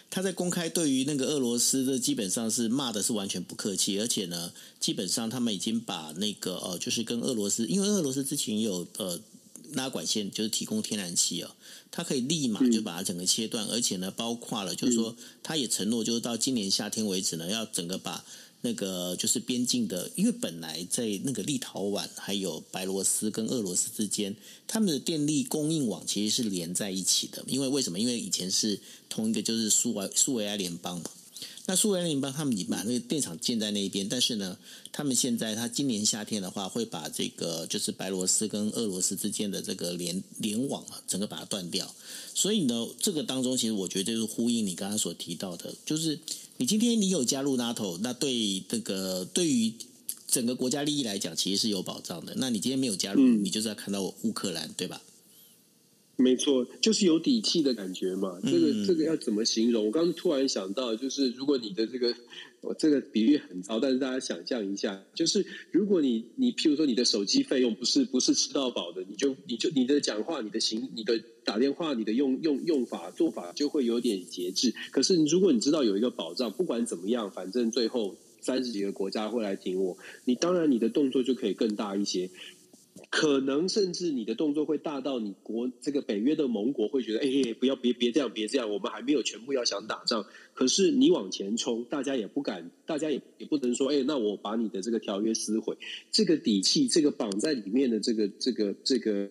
[0.09, 9.19] 他在公开对于那个俄罗斯的基本上是骂的是完全不客气，而且呢基本上他们已经把那个呃就是跟俄罗斯，因为俄罗斯之前有呃
[9.73, 11.51] 拉管线就是提供天然气哦，
[11.91, 18.23] 它可以立马就把它整个切断，而且呢，包括了就是说，他也承诺，就是到今年夏天为止呢，要整个把
[18.61, 24.35] 那个就是边境的，因为本来在那个立陶宛还有白罗斯跟俄罗斯之间，
[24.67, 27.43] 他们的电力供应网其实是连在一起的。
[27.47, 27.99] 因为为什么？
[27.99, 31.11] 因为以前是同一个就是苏维苏维埃联邦嘛。
[31.65, 34.57] 那苏维埃联邦他们已经把那个电厂建在那一边，但是呢，
[34.91, 41.95] 他们现在他今年夏天的话，会把这个就是白罗斯跟俄罗斯之间的这个联联网啊，整个把它断掉。
[42.35, 46.19] 所以呢，这个当中其实我觉得就是呼应你刚刚所提到的，就是
[46.57, 49.73] 你今天你有加入 NATO，那对这个对于
[50.27, 52.33] 整个国家利益来讲，其实是有保障的。
[52.37, 55.01] 那你今天没有加入，嗯、你就是要看到乌克兰，对吧？
[56.15, 58.39] 没错，就是有底气的感觉嘛。
[58.43, 59.87] 这个、嗯、这个要怎么形容？
[59.87, 62.13] 我刚刚突然想到，就是如果你的这个，
[62.61, 74.71] 我这个比喻很糟，但是大家想象一下，就是如果你你譬如说你的手机费用不是不是吃到饱的，你就你就你的讲话、你的行、你的打电话、你的用用用法做法就会有点节制。
[74.91, 82.29] 可是如果你知道有一个保障，不管怎么样，反正最后三十几个国家会来挺我，你当然你的动作就可以更大一些。
[83.09, 90.25] 可能甚至你的动作会大到你国这个北约的盟国会觉得，哎、不要别别这样，别这样，我们还没有全部要想打仗。
[90.53, 95.75] 可是你往前冲，大家也不敢，大家也也不能说，哎、那我把你的这个条约撕毁。
[96.11, 99.29] 这个底气，这个绑在里面的这个这个这个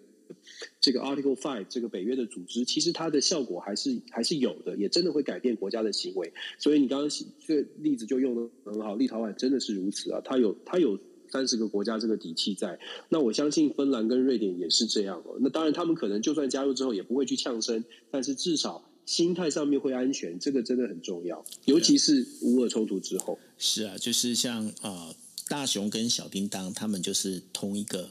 [0.81, 6.33] 这个 Article Five 这个北约的组织，其实它的效果还是还是有的，也真的会改变国家的行为。
[6.59, 7.09] 所以你刚刚
[7.47, 10.99] 这个例子就用得很好，立陶宛真的是如此啊，它有它有。
[11.33, 15.39] 三十个国家这个底气在，那我相信芬兰跟瑞典也是这样哦。
[15.41, 21.43] 那当然，他们可能就算加入之后也不会去呛声，但是至少心态上面会安全，这个真的很重要。
[21.65, 25.17] 尤其是乌俄冲突之后，是啊，就是像啊、呃、
[25.49, 28.11] 大熊跟小叮当，他们就是同一个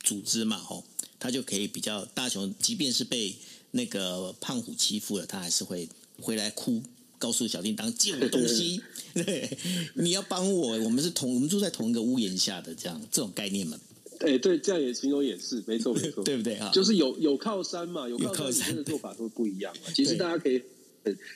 [0.00, 0.84] 组织嘛，吼，
[1.18, 3.34] 他就可以比较大熊，即便是被
[3.70, 5.88] 那个胖虎欺负了，他还是会
[6.20, 6.82] 回来哭。
[7.22, 8.82] 告诉小叮当借我东西，
[9.14, 9.56] 对，
[9.94, 13.78] 你要帮我，我们是同，我们住在同一个屋檐下的，这样这种概念嘛。
[14.18, 16.68] 哎，对，这样也形容也是没错没错， 对不对啊？
[16.74, 19.92] 就是有有靠山嘛，有靠山，真的做法都不一样嘛。
[19.94, 20.60] 其实大家可以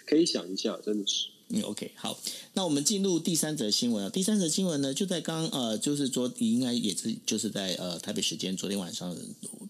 [0.04, 1.28] 可以想一下，真的是。
[1.48, 2.18] 嗯，OK，好，
[2.54, 4.10] 那我们进入第三则新闻啊。
[4.10, 9.16] 第三则新闻呢，就在刚呃，就是昨应该也是就是在呃台北时间昨天晚上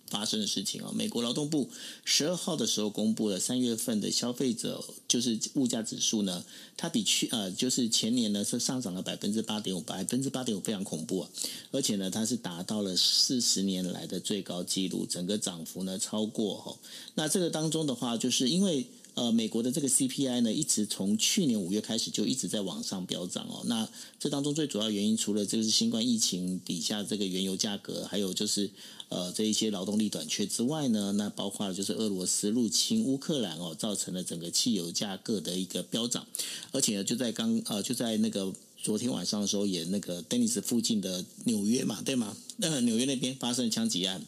[0.09, 0.91] 发生的事情啊。
[0.95, 1.69] 美国劳动部
[2.03, 6.43] 十二号的时候公布了三月份的消费者就是物价指数呢，
[6.79, 11.29] 它比去呃就是前年呢是上涨了百分之八点五，百分之八点五非常恐怖啊，
[11.73, 16.75] 而且呢它是达到了四十年来的最高纪录，整个涨幅呢超过哈。
[17.17, 18.87] 那这个当中的话，就是因为。
[19.16, 23.62] 呃，美国的这个 CPI 呢，一直从去年五月开始就一直在往上飙涨哦。
[23.64, 23.88] 那
[24.20, 28.70] 这当中最主要原因，除了就是新冠疫情底下这个原油价格，还有就是
[29.09, 36.26] 呃这一些劳动力短缺之外呢，那包括就是俄罗斯入侵乌克兰哦，造成了整个汽油价格的一个飙涨。
[36.72, 38.52] 而且呢，就在刚呃就在那个
[38.83, 42.37] 昨天晚上的时候，也那个 Dennis 附近的纽约嘛，对吗？
[42.59, 44.22] 那纽约那边发生了枪击案。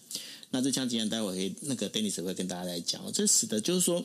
[0.51, 4.03] 那这枪击案待会那个 Dennis 会跟大家来讲，这使得就是说。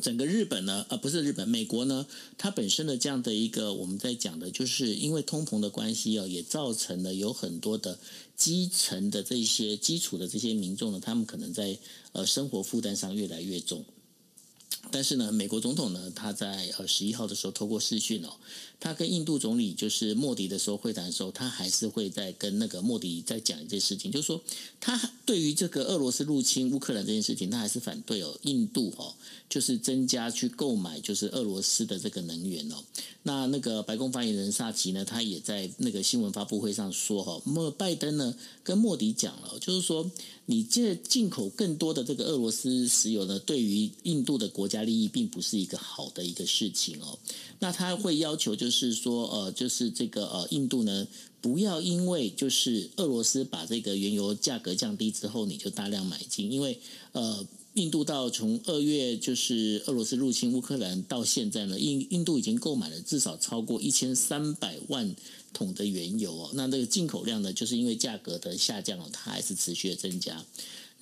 [0.00, 2.06] 整个日本呢，呃，不是日本，美国呢，
[2.38, 7.98] 它本身的这样的一个我们在讲的，就是因为通膨的关系哦，也造成了有很多的
[8.36, 11.76] 基层的这些基础的这些民众呢，他们可能在
[12.12, 13.84] 呃生活负担上越来越重。
[14.90, 18.30] 但是呢，美国总统呢，他在呃十一号的时候透过视讯哦，
[18.80, 24.42] 他跟印度总理就是莫迪的时候会谈的时候，他还是会在跟那个莫迪在讲一件事情，就是说
[24.80, 29.14] 他对于这个俄罗斯入侵乌克兰这件事情，他还是反对哦，印度哦。
[29.50, 32.76] 就是增加去购买，就是俄罗斯的这个能源哦。
[33.24, 40.08] 那那个白宫发言人萨奇呢，他也在那个新闻发布会上说哈，莫拜登呢跟莫迪讲了，就是说
[40.50, 47.16] 你这进口更多的这个俄罗斯石油呢，对于印度的国家利益并不是一个好的一个事情哦。
[47.60, 51.06] 那他会要求就是说，呃，就是这个呃，印度呢
[51.40, 56.78] 不要因为就是俄罗斯把这个原油价格降低之后，你就大量买进，因为
[57.12, 57.46] 呃。
[57.74, 65.14] 印度到从二月就是俄罗斯入侵乌克兰到现在呢，印印度已经购买了至少超过一千三百万
[65.52, 66.50] 桶的原油哦。
[66.54, 70.44] 那这个进口量呢，就是因为价格的下降哦，它还是持续的增加。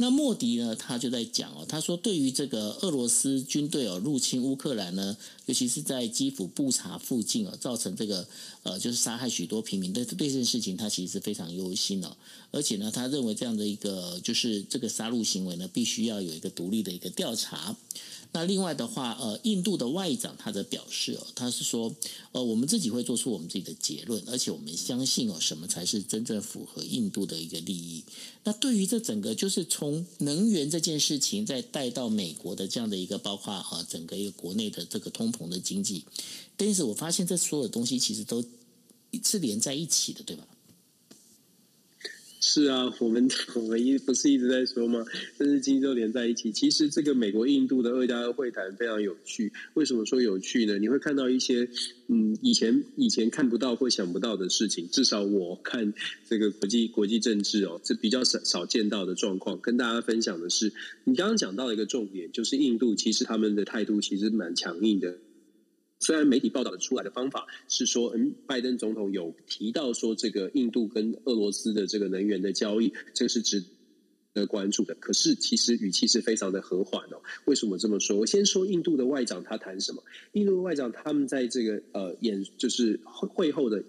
[0.00, 5.16] 那莫迪呢，他就在讲哦，他说对于这个俄罗斯军队哦入侵乌克兰呢，
[5.48, 8.28] 尤其是在基辅布查附近啊，造成这个
[8.64, 12.14] 呃就是杀害许多平民，对对这件事情他其实是非常忧心哦，
[12.50, 17.74] 而且呢，他认为这样的一个就是这个杀戮行为呢，必须要有一个独立的一个调查。
[18.30, 21.96] 那另外的话，呃，印度的外长他的表示哦，他是说，
[22.32, 28.04] 呃，我们自己会做出我们自己的结论，而且我们相信哦，什么才是真正符合印度的一个利益。
[28.44, 36.04] 那对于这整个就是从能源这件事情，再带到美国的这样的一个，包括啊整个一个国内的这个通的经济，
[36.56, 38.42] 但是我发现这所有的东西其实都
[39.22, 40.46] 是连在一起的，对吧？
[42.40, 45.04] 是啊，我们我们一不是一直在说吗？
[45.36, 46.52] 甚至经济都连在一起。
[46.52, 49.52] 其实这个美国印度的二加二会谈非常有趣。
[49.74, 50.78] 为什么说有趣呢？
[50.78, 51.68] 你会看到一些
[52.06, 54.88] 嗯，以前以前看不到或想不到的事情。
[54.88, 55.92] 至少我看
[56.28, 59.60] 这个国际国际政治哦，这比较少少见到的状况。
[59.60, 60.72] 跟大家分享的是，
[61.04, 65.18] 你刚刚讲到一个重点，就是印度其实他们的态度其实蛮强硬的。
[66.00, 73.64] 虽然媒体报道的出来的方法是说，嗯，拜登总统有提到说，这个印度跟俄罗斯的这个能源的交易，这个是值
[74.32, 74.94] 得关注的。
[74.94, 77.20] 可是其实语气是非常的和缓哦。
[77.46, 78.16] 为什么这么说？
[78.16, 80.02] 我先说印度的外长他谈什么？
[80.32, 83.82] 印度的外长他们在这个呃演就是会后的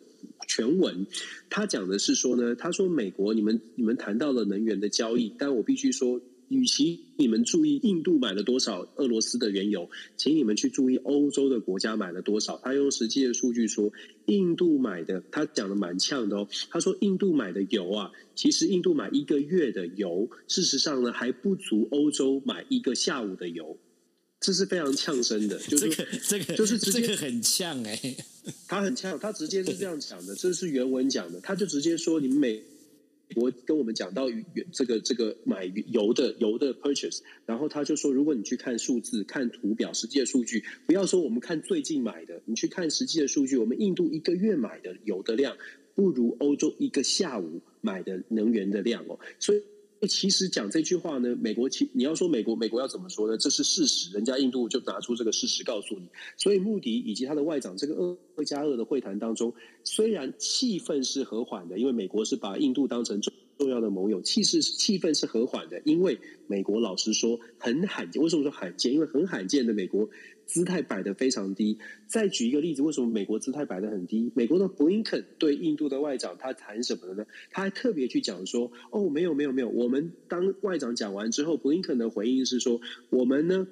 [0.48, 1.06] 全文，
[1.50, 6.20] 他讲的是说呢，他说美国你们你们谈到了能源的交易，但我必须说。
[6.50, 12.60] 与其你们注意印度买了多少俄罗斯的原油，请你们去注意欧洲的国家买了多少。
[12.64, 13.92] 他用实际的数据说，
[14.26, 16.48] 印度买的，他讲的蛮呛的哦。
[16.70, 23.78] 他说，印度买的油啊，其实印度买一个月的油，事实上呢还不足欧洲买一个下午的油。
[24.40, 28.18] 这是非常呛声的， 就是这个这个就是直接这个很呛哎、欸，
[28.68, 32.64] 他很呛，他直接是这样讲的， 这是原文讲的，他就直接说，你们每。
[33.36, 34.26] 我跟我们讲到
[34.72, 45.58] 这个这个买油的油的 purchase，然后他就说，如果你去看数字、看图表、实际的数据，不要说我们看最近买的，你去看实际的数据，我们印度一个月买的油的量
[45.96, 49.62] 不如欧洲一个下午买的能源的量哦，所以。
[50.08, 53.38] 其实讲这句话呢，美国其你要说美国，美国要怎么说呢？
[53.38, 56.08] 这是事实，人家印度就拿出这个事实告诉你。
[56.38, 68.24] 所以穆迪以及他的外长，这个二二加二的会谈当中，虽然气氛是和缓的，因为美国是把印度当成重重要的盟友，气势气氛是和缓的，因为美国老实说很罕见。
[68.24, 68.94] 为什么说罕见？
[68.94, 70.10] 因为很罕见的美国。
[70.50, 71.78] 姿态摆得非常低。
[72.08, 74.32] 再举一个例子，为什么美国姿态摆得很低？
[74.34, 77.24] 美国的布林肯对印度的外长，他谈什么呢？
[77.52, 79.70] 他还特别去讲说：“哦，没有，没有，没有。
[79.70, 82.82] 我们当外长讲完之后，布林肯的回应是说，
[83.12, 83.68] 我们呢，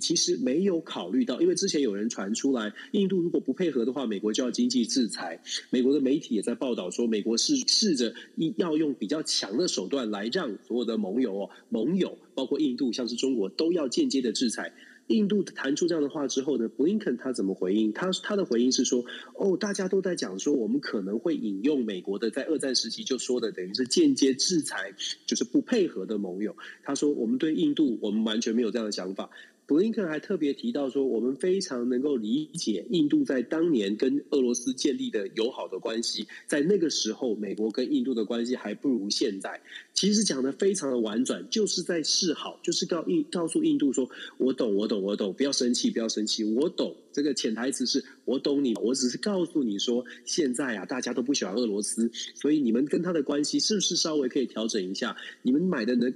[0.00, 5.38] 其实没有考虑到，因为之前有人传出来，印度如果不配合的话，美国就要经济制裁。
[5.68, 8.14] 美国的媒体也在报道说，美国是试着
[8.56, 14.72] 要用比较强的手段来让所有的盟友哦，盟友包括印度，像是中国，都要间接的制裁。”
[15.08, 17.92] 印度弹出这样的话之后呢，布林肯他怎么回应？
[17.92, 19.04] 他他的回应是说
[19.36, 24.94] ：“哦，大家都在讲说，我们可能会引用美国的在二战时期就说的，等于是间接制裁，
[25.26, 29.30] 就是不配合的盟友。”他说：“我们对印度，我们完全没有这样的想法。”
[29.66, 39.58] 布林肯还特别提到说，我们非常能够理解印度在当年跟俄罗斯建立的友好的关系，在那个时候，美国跟印度的关系还不如现在。
[39.94, 46.94] 其实讲得非常的婉转，就是在示好，就是告印告诉印度说，我懂，我懂，我懂，不要生气，不要生气，我懂。
[47.10, 55.16] 这个潜台词是我懂你，我只是告诉你说，现在啊，大家都不喜欢俄罗斯，所以你们跟他的关系是不是稍微可以调整一下？
[55.40, 56.12] 你们买的能。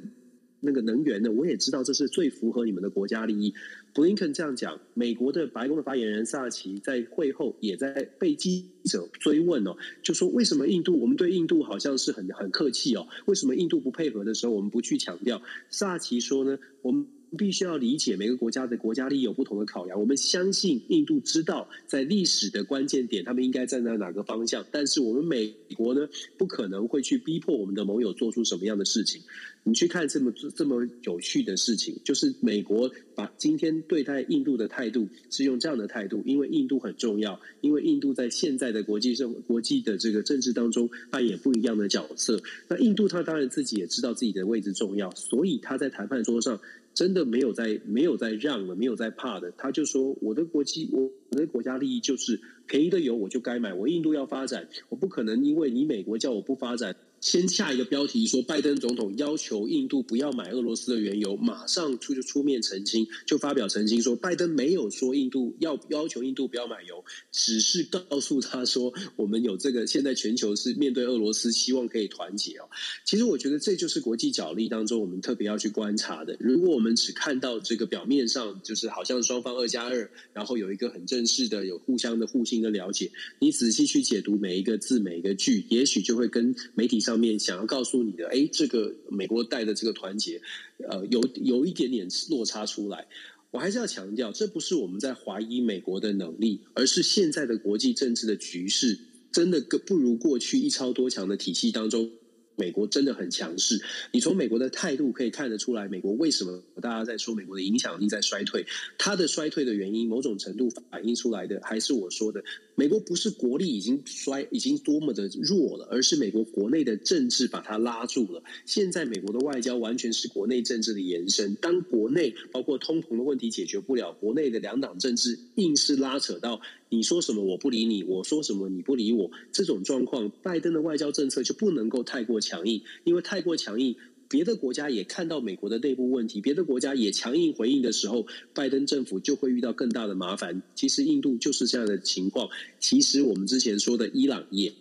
[0.60, 3.54] 那个能源呢，我也知道这是最符合你们的国家利益。
[3.94, 15.42] 布林肯这样讲，美国的白宫的发言人萨奇在会后也在被记者追问哦，就说为什么印度我们对印度好像是很很客气哦，为什么印度不配合的时候我们不去强调？
[15.70, 17.06] 萨奇说呢，我们。
[17.36, 19.98] 必须要理解每个国家的国家利益有不同的考量。
[20.00, 24.64] 我们相信印度知道在历史的关键点，他们应该站在哪个方向。
[24.70, 29.20] 但是我们美国呢，不可能会去逼迫我们的盟友做出什么样的事情。
[29.64, 42.40] 你去看这么这么有趣的事情，就是美国把今天对待印度的态度是用这样的态度，因为印度很重要，因为印度在现在的国际政国际的这个政治当中扮演不一样的角色。
[42.68, 46.58] 那印度他当然自己也知道自己的位置重要，所以他在谈判桌上。
[46.94, 49.52] 真的没有在没有在让了，没有在怕的。
[49.56, 53.72] 他就说：“我的国际，我的国家利益就是便宜的油我就该买。
[53.72, 72.68] 我印度要发展，我不可能因为你美国叫我不发展。”先下一个标题说，拜登总统要求印度不要买俄罗斯的原油，马上出就出面澄清，就发表澄清说，拜登没有说印度要要求印度不要买油，只是告诉他说，我们有这个现在全球是面对俄罗斯，希望可以团结哦。
[73.04, 76.36] 其实我觉得这就是国际角力当中我们特别要去观察的。
[76.38, 83.10] 如果我们只看到这个表面上，就是好像双方二加二，然后有一个很正式的、有互相的互信的了解，
[83.40, 90.42] 你仔细去解读每一个字、每一个句，也许就会跟媒体上面想要告诉你的，哎，这个美国带的这个团结，
[90.90, 93.08] 呃，有有一点点落差出来。
[93.50, 98.98] 我还是要强调，这不是我们在怀疑美国的能力，而是现在的国际政治的局势
[99.32, 102.10] 真的不如过去一超多强的体系当中。
[102.58, 103.80] 美国真的很强势，
[104.12, 108.66] 你从美国的态度可以看得出来，美国为什么大家在说美国的影响力在衰退？
[108.98, 112.42] 它的衰退的原因，某种程度反映出来的，还是我说的，
[112.74, 118.42] 美国不是国力已经衰，已经多么的弱了，而是美国国内的政治把它拉住了。
[118.66, 126.60] 现在美国的外交完全是国内政治的延伸，当国内包括通膨的问题解决不了，国内的两党政治硬是拉扯到。
[126.90, 133.94] 你说什么我不理你，我说什么你不理我，这种状况，拜登的外交政策就不能够太过强硬，因为太过强硬，
[134.28, 140.62] 别的国家也看到美国的内部问题，别的国家也强硬回应的时候，拜登政府就会遇到更大的麻烦。
[140.74, 142.48] 其实印度就是这样的情况。
[142.80, 144.72] 其实我们之前说的伊朗也。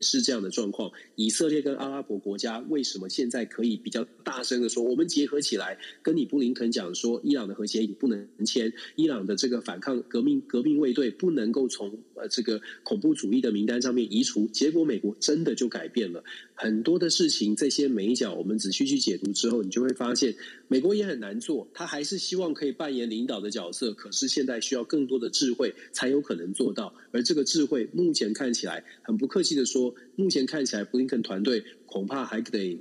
[0.00, 16.22] 是这样的状况，以色列跟阿拉伯国家为什么现在可以比较大声的说，我们结合起来，跟你布林肯讲说，伊朗的核协议不能签，伊朗的这个反抗革命革命卫队不能够从呃这个恐怖主义的名单上面移除，结果美国真的就改变了
[16.54, 20.36] 很多的事情，这些眉角我们仔细去解读之后，你就会发现，
[20.68, 29.87] 美国也很难做，他还是希望可以扮演领导的角色，可是现在需要更多的智慧才有可能做到，而这个智慧目前看起来，很不客气的说。
[30.16, 32.80] 目前看起来，布林肯团队恐怕还得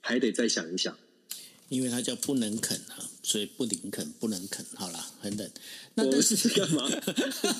[0.00, 0.96] 还得再想一想，
[1.68, 4.64] 因为他叫不能肯啊，所以布林肯不能肯。
[4.74, 5.50] 好了，很冷。
[5.94, 6.88] 那但是干嘛？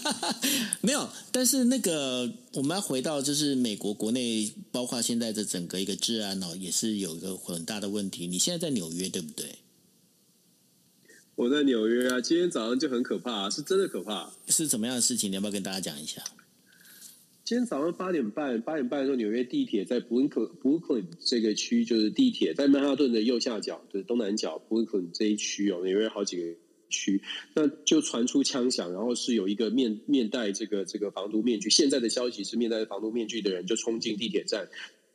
[0.83, 8.27] 没有，但是那个我们要回到，就是美国国内，包括现在的整个一个治安哦，也是有一个很大的问题。
[8.27, 9.57] 你现在在纽约对不对？
[11.35, 14.33] 我在纽约啊，今天早上就很可怕，是真的可怕。
[14.49, 15.31] 是怎么样的事情？
[15.31, 16.23] 你要不要跟大家讲一下？
[17.47, 27.23] 今天早上八点半，八点半的时候，纽约地铁在布鲁克布鲁克这个区，就是地铁在曼哈顿的右下角，就是东南角布鲁克这一区哦，纽约好几个区，
[27.55, 34.69] 那就传出枪响，然后是有一个面面戴这个这个防毒面具，现在的消息是面戴防毒面具的人就冲进地铁站，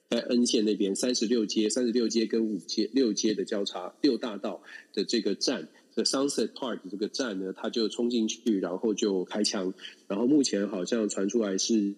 [0.09, 4.63] 在 N 线那边三十六街、三十六街跟五街六街的交叉六大道
[4.93, 9.73] 的这个站的 Sunset Park 这个站呢，他就冲进去，然后就开枪，
[10.07, 11.93] 然后目前好像传出来是。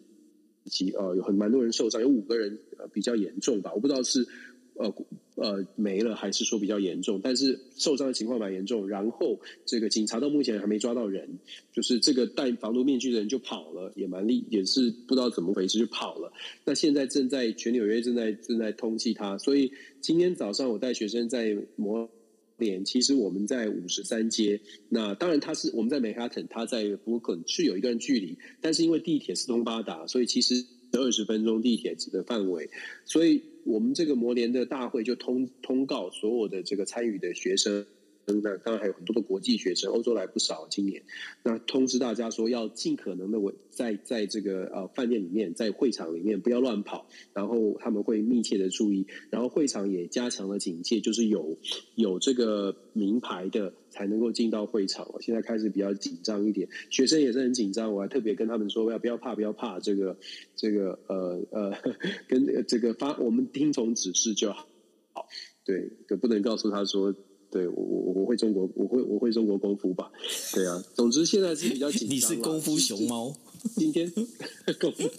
[0.64, 4.28] 以及呃，有很蛮多人受伤，有五个人呃比较严重吧，我不知道是
[4.76, 4.94] 呃
[5.36, 8.88] 呃没了还是说比较严重，但是受伤的情况蛮严重。
[8.88, 11.40] 然后这个警察到目前还没抓到人，
[11.72, 16.32] 就是这个戴防毒面具的人就跑了，也蛮厉，也是不知道怎么回事就跑了。
[16.66, 22.10] 那现在正在全纽约正在正在通缉他，所以今天早上我带学生在摩。
[22.86, 32.70] 其实我们在五十三街，那当然他是我们在曼哈顿，他在布鲁克林是有一段距离，但是因为地铁四通八达，所以其实二十分钟地铁的范围，
[33.04, 37.86] 所以我们这个摩联的大会就通通告所有的这个参与的学生。
[38.26, 40.66] 那当然还有很多的国际学生，欧洲来不少。
[40.70, 41.04] 今年，
[41.44, 47.08] 那通知大家说，要尽可能的我在在这个呃饭店里面，在会场里面不要乱跑。
[47.34, 51.58] 然后他们会密切的注意，然后会场也加强了警戒，就是有
[51.96, 55.10] 有这个名牌的才能够进到会场。
[55.14, 57.94] 我现在开始比较紧张一点，学生也是很紧张。
[57.94, 59.80] 我还特别跟他们说，要不要怕，不要怕。
[59.80, 60.18] 这个
[60.56, 61.74] 这个呃呃，
[62.28, 64.68] 跟这个发我们听从指示就好。
[65.66, 67.14] 对，就不能告诉他说。
[67.54, 70.12] 对我我我会中国我会我会中国功夫吧，
[70.56, 72.10] 对啊，总之现在是比较紧张。
[72.18, 73.32] 你是功夫熊猫？
[73.76, 75.10] 今天功夫，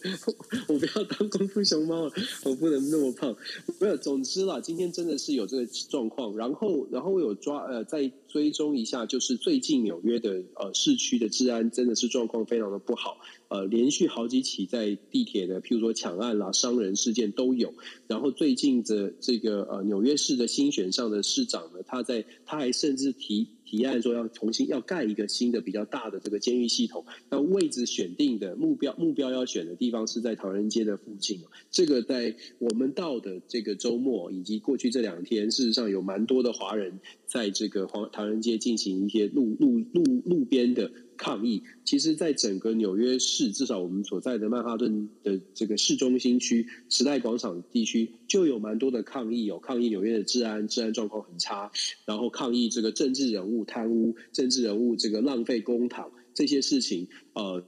[0.66, 2.12] 我不要当功夫熊猫了，
[2.44, 3.34] 我不能那么胖。
[3.78, 6.36] 没有，总之啦，今天真的是有这个状况。
[6.36, 13.20] 然后然后我有抓呃再追踪一下，就是最近纽约的呃市区的治安真的是状况非常的不好。
[13.46, 17.72] 呃，连续好几起在地铁的，譬如说抢案啦、伤人事件都有。
[18.08, 27.04] 然后最近的这个呃纽约市的新选上的市长呢，他在他还甚至提提案说要重新要盖一个新的比较大的这个监狱系统。
[27.30, 31.38] 那位置选定的目标目标要选的地方是在唐人街的附近。
[31.70, 36.98] 这个在我们到的这个周末以及过去这两天，事实上有蛮多的华人
[37.34, 40.88] 在这个黄唐人街进行一些路路路路边的。
[41.16, 51.70] 抗议，其实，在整个纽约市，至少我们所在的曼哈顿的这个市中心区、时代广场地区，就有蛮多的抗议，有抗议纽约的治安，治安状况很差，
[52.04, 57.64] 然后抗议这个政治人物贪污，政治人物这个浪费公帑这些事情，呃，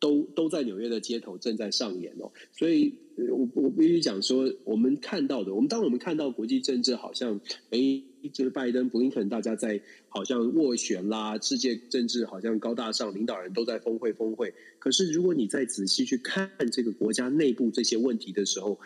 [0.00, 2.32] 都都在纽约的街头正在上演哦。
[2.52, 7.38] 所以，我我必须讲说，我们看到的，我们当我们看到国际政治好像，
[7.68, 8.02] 诶。
[8.32, 14.52] 就是拜登、布林肯，大家在好像斡旋啦，世界政治好像高大上，领导人都在峰会峰会。
[14.78, 18.78] 可是，如果你再仔细去看这个国家内部这些问题的时候，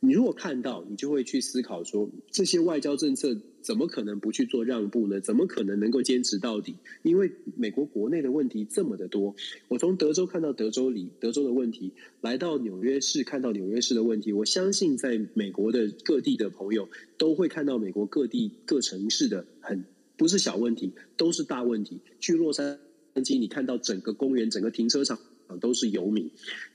[0.00, 5.20] 你如果看到，你就会去思考说，这些外交政策怎么可能不去做让步呢？
[5.20, 6.76] 怎么可能能够坚持到底？
[7.02, 9.34] 因为美国国内的问题这么的多，
[9.68, 19.82] 我从德州看到德州里德州的问题，来到纽约市看到纽约市的问题，我相信在美国的各地的朋友都会看到美国各地各城市的很
[20.16, 22.00] 不是小问题，都是大问题。
[22.20, 22.78] 去洛杉
[23.14, 25.18] 矶，你看到整个公园、整个停车场。
[25.46, 26.30] 啊都是游民，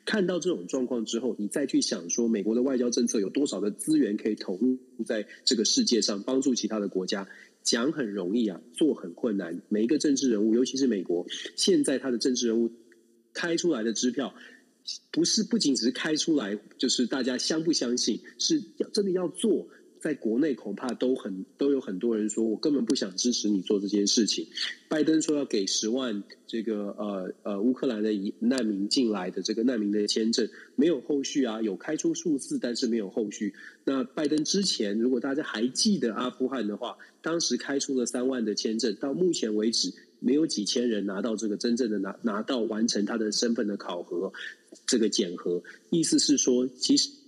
[0.06, 7.28] 看到这种状况之后，你再去想说，美国的外交政策有多少的资源可以投入在这个世界上，帮助其他的国家，
[7.64, 9.62] 讲很容易啊，做很困难。
[9.70, 12.72] 每一个政治人物，尤其是美国，现在他的政治人物
[13.34, 14.34] 开出来的支票，
[15.12, 19.68] 不是不仅只是开出来，就是大家相不相信，是要真的要做。
[20.02, 24.48] 在国内恐怕都很都有很多人说，我根本不想支持你做这件事情。
[24.90, 33.54] 拜登说要给十万这个呃呃乌克兰的难民进来的这个难民的签证，没有后续啊，有开出数字，但是没有后续。
[33.84, 44.34] 那拜登之前，如果大家还记得阿富汗的话，当时开出了三万的签证，到目前为止没有几千人拿到这个真正的拿拿到完成他的身份的考核，
[44.88, 47.21] 这个检核，意思是说，其实。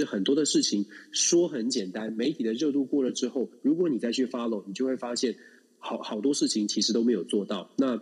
[0.00, 5.36] 是很多的事情说很简单，媒体的热度过了之后，如果你再去 follow，你就会发现
[5.78, 7.70] 好好多事情其实都没有做到。
[7.76, 8.00] 那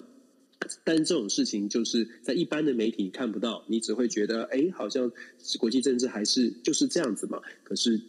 [0.82, 5.12] 但这种事情就是在一般的媒体看不到，你只会觉得哎，好像
[5.58, 7.40] 国际政治还是就是这样子嘛。
[7.62, 8.00] 可是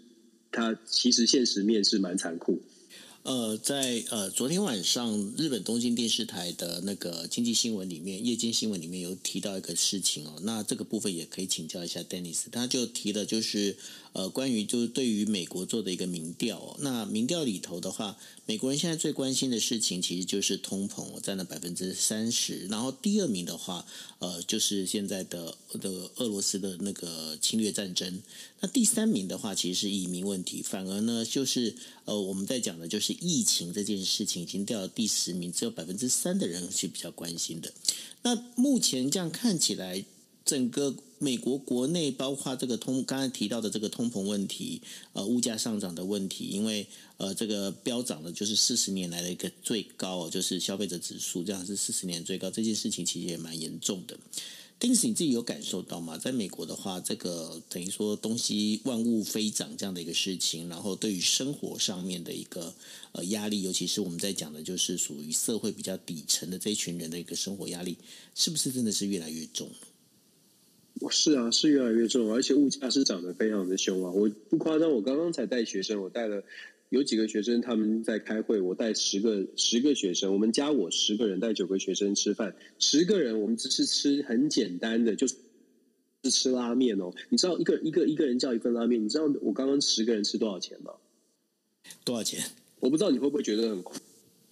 [0.52, 2.62] 它其实现实面是蛮残酷。
[3.26, 13.76] 呃，在呃昨天晚上，日本东京电视台的那个经济新闻里面，夜间新闻里面有提到一个事情哦，那这个部分也可以请教一下丹尼斯他就提了就是。
[14.16, 22.66] 呃，关于就是对于美国做的一个民调，那民调里头的话，美国人现在最关心的事情其实就是通膨，占了百分之三十。
[22.68, 23.86] 然后第二名的话，
[24.20, 28.24] 呃，就是现在的的俄罗斯的那个侵略战争。
[28.62, 30.62] 那第三名的话，其实是移民问题。
[30.62, 37.74] 反而呢，就是呃，我们在讲的就是疫情这件事情，已经掉到第十名，只有百分之三的人是比较关心的。
[38.24, 40.06] 那目前这样看起来。
[40.46, 44.82] 整个美国国内，包括这个通刚才提到的这个通膨问题，
[45.14, 46.86] 呃，物价上涨的问题，因为
[47.18, 54.18] 呃，这个飙涨的就是四十年来的一个最高，就是消费者指数这样是四十年最高，这件事情其实也蛮严重的。
[54.78, 56.18] 但是你自己有感受到吗？
[56.18, 62.76] 在美国的话，这个等于说东西万物飞涨这样的一个事情，然后对于生活上面的一个
[63.14, 67.96] 呃压力，尤其是我们在讲的就是属于社会比较底层的这一群人的一个生活压力，
[68.36, 69.70] 是不是真的是越来越重？
[71.12, 74.12] 是啊，是越来越重，而且物价是涨得非常的凶啊！
[74.12, 76.42] 我不夸张，我刚刚才带学生，我带了
[76.90, 85.36] 有几个学生他们在开会，我带十个十个学生，我们加我十个人带九个学生吃饭，十个人我们只是吃很简单的，就是
[86.32, 87.14] 吃拉面哦。
[87.30, 90.94] 你知道一个一个一个人叫一份拉面，你知道我刚刚十个人吃多少钱吗？
[92.04, 92.42] 多少钱？
[92.80, 93.84] 我不知道你会不会觉得很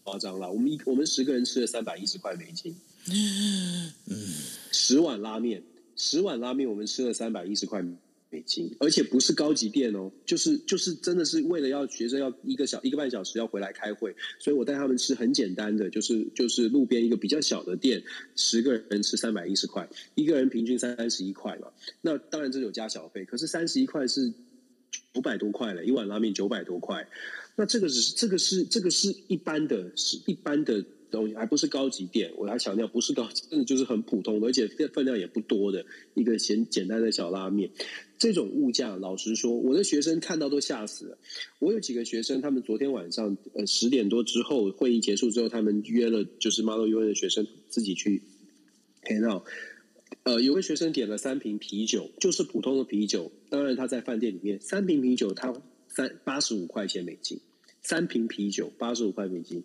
[0.04, 0.50] 夸张啦。
[0.50, 2.76] 我们一我们十个人吃了三百一十块美金，
[3.10, 3.92] 嗯，
[4.72, 5.64] 十碗拉面。
[5.96, 7.82] 十碗拉面，我们吃了三百一十块
[8.30, 18.04] 美金，而且不是高级店哦，就是就是真的是为了要学生要一个小一个半小时要回来开会，所以我带他们吃很简单的，就是就是路边一个比较小的店，
[18.36, 21.68] 十个人吃三百一十块，一个人平均三十一块嘛。
[22.02, 24.34] 那当然这有加小费，可是三十一块是
[25.14, 27.08] 九百多块了，一碗拉面九百多块。
[27.56, 30.84] 那这个只是这个是这个是一般的，是一般的。
[31.18, 35.86] 东西还不是高级店，我还强调不是高，真的就是很普通，而且分量也不多的
[36.16, 37.70] 一个简简单的小拉面。
[38.18, 41.18] 这种物价，老实说，我的学生看到都吓死了。
[41.60, 48.22] 我有几个学生，他们昨天晚上呃十点多之后会议结束之后，他们约了就是 Model U 的学生自己去
[49.04, 49.44] hang out。
[50.24, 55.54] 呃，有个学生点了三瓶啤酒，就是普通的啤酒，当然他在饭店里面三瓶啤酒，他
[55.90, 57.40] 三八十五块钱美金，
[57.82, 59.64] 三瓶啤酒八十五块美金。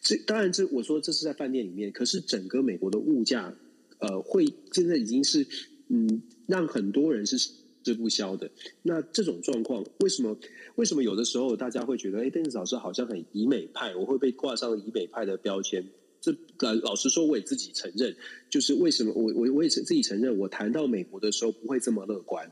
[0.00, 3.54] 这当然，这我说这是在饭店里面，可是整个美国的物价，
[3.98, 5.46] 呃，会现在已经是
[5.88, 7.36] 嗯，让很多人是
[7.82, 8.50] 吃不消的。
[8.82, 10.36] 那这种状况，为什么？
[10.76, 15.86] 为什么有的时候大家会觉得，哎，邓老师好像很以美派，我会被挂上以美派的标签？
[16.22, 18.14] 这老老实说，我也自己承认，
[18.48, 22.50] 就是为什么我我我也自己承认，我谈到美国的时候不会这么乐观。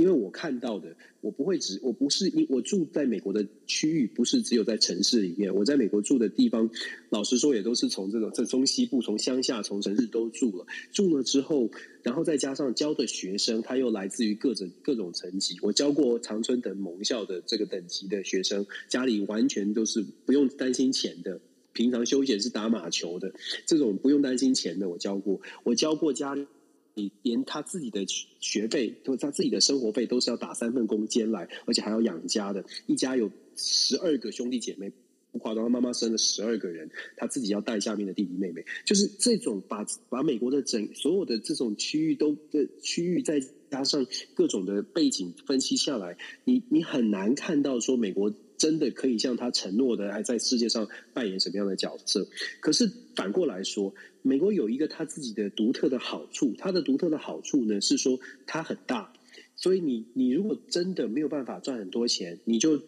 [0.00, 5.54] 因为我看到的，我不会只，我不是因我住在美国的区域，不是只有在城市里面。
[5.54, 6.70] 我在美国住的地方，
[7.10, 10.64] 老实说，也都是从这种这中西部，从乡下，从城市都住了。
[10.90, 11.70] 住了之后，
[12.02, 15.58] 然后再加上教的学生，他又来自于各种各种层级。
[15.60, 21.38] 我教过长春藤盟校的这个等级的学生，家里完全都是不用担心钱的，
[21.74, 23.32] 平常休闲是打马球的，
[23.66, 25.40] 这种不用担心钱的，我教过。
[25.62, 26.46] 我教过家里。
[26.94, 28.04] 你连他自己的
[28.40, 32.64] 学费，就他自己的生活费，都是要打三份工兼来，而且还要养家的。
[32.86, 34.92] 一家有十二个兄弟姐妹，
[35.32, 38.64] 不夸张，妈妈生了十二个人，他自己要带下面的弟弟妹妹。
[38.84, 48.32] 就是这种把把美国的整所有的这种区域都的区域，再加上各种的背景分析下来，你你很难看到说美国。
[48.60, 52.28] 真的可以像他承诺的，还在世界上扮演什么样的角色？
[52.60, 52.86] 可是
[53.16, 59.12] 反过来说，美国有一个它自己的独特的好处，它的独特的好处呢是说它很大，
[59.56, 62.80] 所以你你如果真的没有办法赚很多钱，你就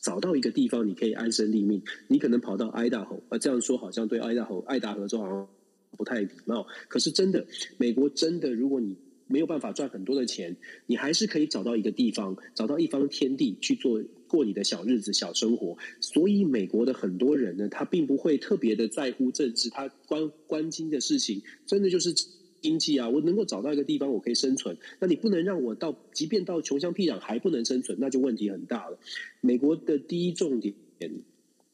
[0.00, 1.82] 找到一个地方你可以安身立命。
[2.08, 5.48] 你可能跑到爱达荷，啊，这样说好像对爱达荷爱达荷州好像
[5.96, 6.66] 不太礼貌。
[6.88, 7.46] 可是真的，
[7.78, 8.96] 美国真的，如果你
[9.26, 10.56] 没有办法赚很多的钱，
[10.86, 15.76] 你还是可以找到一个地方，找到一方天地去做过你的小日子、小生活。
[16.00, 22.14] 所以，美国的很多人呢，他并不会特别的在乎政治，他关关心的事情，真的就是
[22.60, 23.08] 经济啊。
[23.08, 24.76] 我能够找到一个地方，我可以生存。
[25.00, 28.98] 那你不能让我到，即便到穷乡僻壤还不能生存，那就问题很大了。
[29.40, 30.74] 美国的第一重点，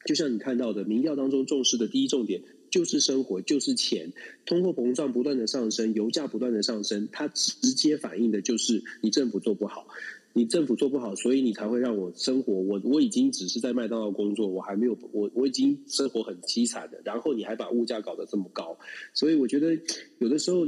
[0.04, 2.42] 就像你看到的民调当中重视的第一重点。
[2.70, 4.12] 就是生活，就是钱，
[4.44, 9.86] 通货膨胀不断的上升，油价不断的上升，它直接反映的就是你政府做不好，
[10.32, 18.78] 你政府做不好，所以你才会让我生活，我我已经只是在麦当劳工作，我还没有，我我已经生活很凄惨的，然后你还把物价搞得这么高，
[19.14, 19.78] 所以我觉得
[20.18, 20.66] 有的时候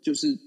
[0.00, 0.38] 就是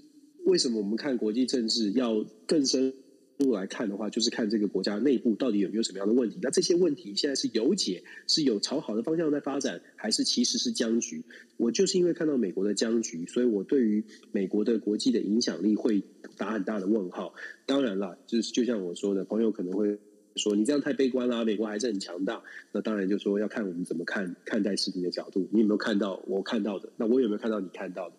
[0.44, 2.94] 为什么我们看国际政治要更深。
[3.38, 6.38] 度来看的话，就是看这个国家内部到底有没有什么样的问题。
[6.42, 11.22] 那这些问题现在是有解，是有朝好的方向在发展，还是其实是僵局？
[11.56, 16.02] 我就是因为看到美国的僵局，所以我对于美国的国际的影响力会
[16.36, 17.34] 打很大的问号。
[17.66, 19.98] 当然了，就是就像我说的，朋友可能会
[20.36, 22.42] 说你这样太悲观啦，美国还是很强大。
[22.72, 25.48] 那当然就说要看我们怎么看看待事情的角度。
[25.52, 26.90] 你有没有看到我看到的？
[26.96, 28.16] 那我有没有看到你看到的？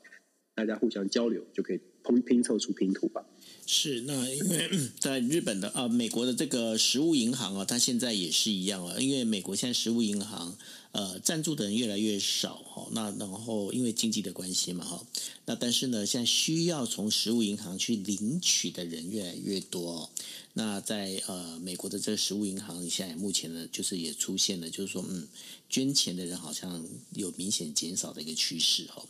[0.55, 3.23] 大家互相交流就可以拼拼凑出拼图吧。
[3.69, 8.97] 是，那因为 在日本的啊，美国的这个食物银行啊，它现在也是一样啊。
[8.97, 10.57] 因为美国现在食物银行
[10.93, 15.05] 呃赞助的人越来越少哈，那然后因为经济的关系嘛哈，
[15.45, 20.09] 那但是呢，现在需要从食物银行去领取的人越来越多哦。
[20.53, 25.27] 那在呃美国的这个食物银行现在目前呢，就是也出现了，就是说嗯，
[25.69, 29.05] 捐钱的人好像有明显减少的一个趋势哈。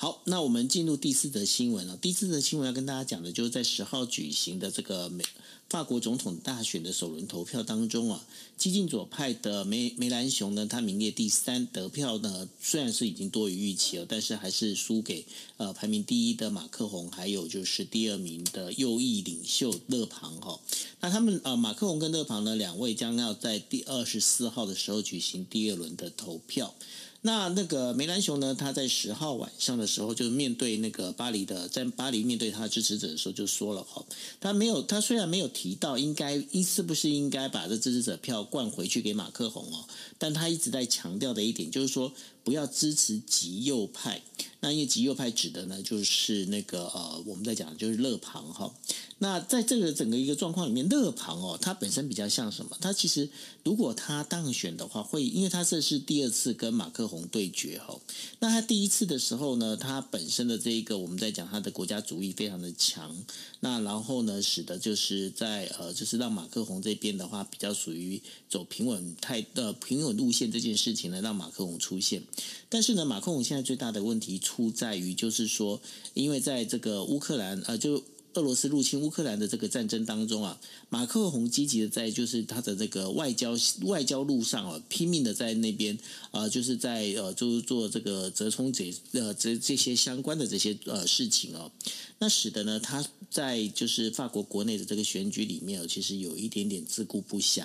[0.00, 1.94] 好，那我们进入第四则新闻了。
[1.94, 5.22] 第四则新闻要跟大家讲的，就是在十号举行的这个美
[5.68, 8.24] 法国总统大选的首轮投票当中啊，
[8.56, 15.26] 激进左派的梅梅兰雄呢，他名列第三，得票呢虽然是已经多于预期了，但是还是输给
[15.58, 20.58] 呃排名第一的马克宏，还有就是第二名的右翼领袖勒庞哈。
[21.00, 26.74] 那他们呃马克宏跟勒庞呢两位将要在第二十四号的时候举行第二轮的投票。
[27.22, 28.54] 那那个梅兰雄呢？
[28.54, 34.06] 他在十号晚上的时候，就是面对那个巴黎的，在巴黎面对他的支持者的时候，就说了哦，
[34.40, 39.84] 他没有，他虽然没有提到应该，一是不是应该把这支持者票灌回去给马克宏哦，
[40.16, 42.10] 但他一直在强调的一点就是说，
[42.44, 44.22] 不要支持极右派。
[44.62, 48.74] 那因为极右派指的呢，就是那个呃，我们在讲就是勒庞哈。
[49.18, 52.76] 那在这个整个一个状况里面，勒庞哦，他本身比较像什么？
[52.80, 53.28] 他其实
[53.64, 57.98] 如果他当选的话，会因为他这是第二次跟马克宏对决哈。
[58.40, 63.16] 那他第一次的时候呢，他本身的这一个我们在讲他的国家主义非常的强。
[63.60, 72.22] 那然后呢，使得就是在呃，就是让马克宏这边的话比较属于走平稳态呃平稳路线这件事情呢，让马克宏出现。
[72.68, 75.80] 但是呢，马克宏现在最大的问题出在于就是说，
[76.14, 78.02] 因为在这个乌克兰呃就。
[78.34, 85.98] 俄罗斯入侵乌克兰的这个战争当中啊，马克宏积极的在就是他的这个外交外交路上啊，拼命的在那边
[86.30, 91.72] 啊，就是在呃，就是做这个折冲这呃这这些相关的这些呃事情哦。
[92.20, 97.64] 那使得呢，他在就是法国国内的这个选举里面，其实有一点点自顾不暇。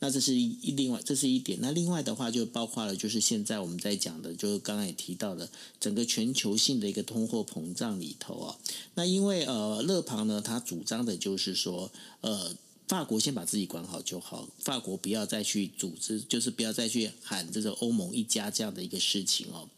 [0.00, 1.58] 那这是一另外这是一点。
[1.62, 5.48] 那另外的话，就包括了就是现在我们在讲的，就是刚刚也提到的
[5.78, 8.58] 整个全球性的一个通货膨胀里头啊。
[8.94, 11.92] 那因为呃，勒庞呢，他主张的就是说，
[12.22, 12.56] 呃，
[12.88, 19.68] 法国先把自己管好就好，法国不要再去组织，就是不要再去喊这个欧盟一家这样的一个事情哦。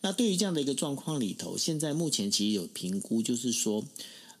[0.00, 3.84] 那对于这样的一个状况里头，现在目前其实有评估，就是说，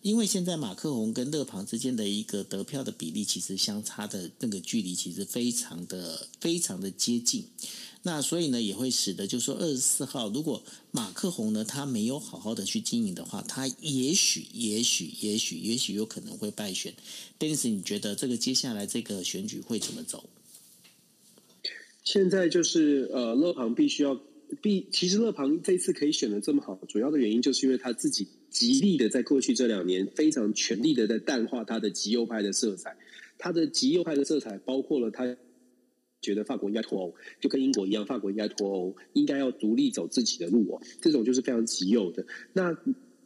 [0.02, 7.44] 因为现在马克宏跟勒庞之间的一个得票的比例，其实相差的那个距离其实非常的非常的接近。
[8.02, 16.92] 那所以呢，也会使得就是说二十四号，如果马克宏呢他没有好好的去经营的话，他也许也许也许也许有可能会败选。
[17.38, 20.24] Denis，你觉得这个接下来这个选举会怎么走？
[22.02, 24.20] 现在就是呃，勒庞必须要。
[24.60, 32.96] 必其实勒庞这次可以选的这么好，主要的原因就是因为他自己极力的在过去这两年非常全力的在淡化他的极右派的色彩。
[33.38, 35.36] 他的极右派的色彩包括了他
[36.20, 40.80] 觉得法国应该脱欧，就跟英国一样，法国应该脱欧，应该要独立走自己的路哦。
[41.00, 42.24] 这种就是非常极右的。
[42.52, 42.76] 那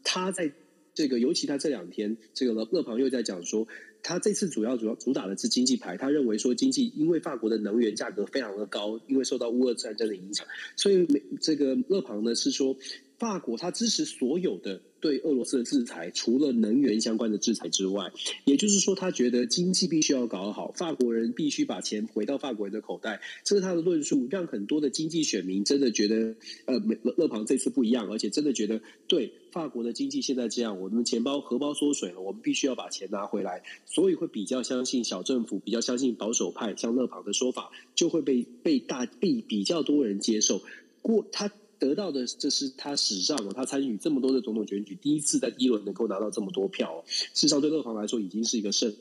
[0.03, 0.51] 他在
[0.95, 3.66] 这个，尤其他这两天，这个勒勒庞又在讲说。
[4.03, 10.47] 他这次主要主要主打的是经济牌，他认为说经济，因为法国的能源价格非常的高，因为受到乌俄战争的影响，
[10.77, 12.77] 所以美这个勒庞呢是说，
[13.18, 18.11] 法国他支持所有的对俄罗斯的制裁，除了能源相关的制裁之外，
[18.45, 23.21] 也就是说，他觉得经济必须要搞好，法国人必须把钱回到法国人的口袋。
[23.45, 26.35] 这是他的论述，让很多的经济选民真的觉得，
[26.65, 40.61] 呃，勒勒庞这次不一样，而且真的觉得，对法国的经济现在这样，我们钱包荷包缩水了，我们必须要把钱拿回来，所以会比较相信小政府，比较相信保守派，像勒庞的说法，就会被被大被比较多人接受。
[41.01, 41.49] 过他。
[41.79, 47.05] 得到的，这是他史上他参与这么多的总统选举，第一次在第一轮能够拿到这么多票。
[47.07, 48.95] 事实上，对勒庞来说已经是一个胜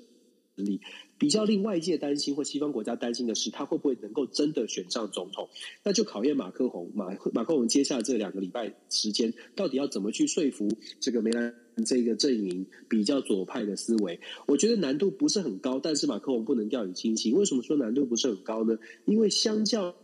[0.56, 0.82] 利。
[1.18, 5.48] 比较令外界担心或西方国家担心的是，他会不会能够真的选上总统？
[5.84, 6.92] 那就考验马克宏。
[6.94, 10.68] 马马克宏接下来这两个礼拜时间，到底要怎么去说服
[11.00, 11.54] 这个梅兰
[11.86, 14.20] 这个阵营比较左派的思维？
[14.46, 17.34] 我觉得难度不是很高，但是马克宏不能掉以轻心。
[17.34, 18.78] 为什么说难度不是很高呢？
[19.06, 19.96] 因为相较。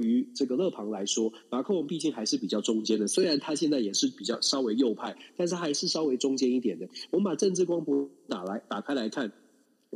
[0.00, 3.06] 于这个勒庞来说，马克龙毕竟还是比较中间的。
[3.06, 6.88] 虽然他现在也是比较稍微右派，但是还是稍微中间一点的。
[7.10, 9.32] 我们把政治光谱打来打开来看，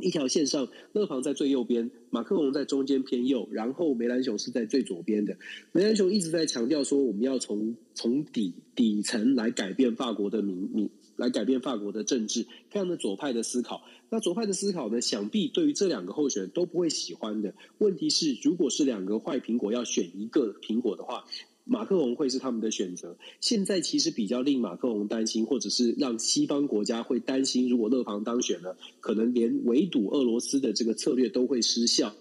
[0.01, 5.37] 一条线上，勒庞在最右边，马克龙在中间偏右，然后梅兰雄是在最左边的。
[5.71, 10.89] 梅兰雄一直在强调说，我们要从从底底层来改变法国的民民。
[11.15, 13.81] 来改变法国的政治，非常的左派的思考。
[14.09, 17.53] 那左派的思考呢，想必对于这两个候选人都不会喜欢的。
[17.79, 21.25] 问题是，如果是两个坏苹果要选一个苹果的话，
[21.63, 23.17] 马克龙会是他们的选择。
[23.41, 32.13] 现在其实比较令马克龙担心，或者是让西方国家会担心，如果勒庞当选了，可能连围堵俄罗斯的这个策略都会失效。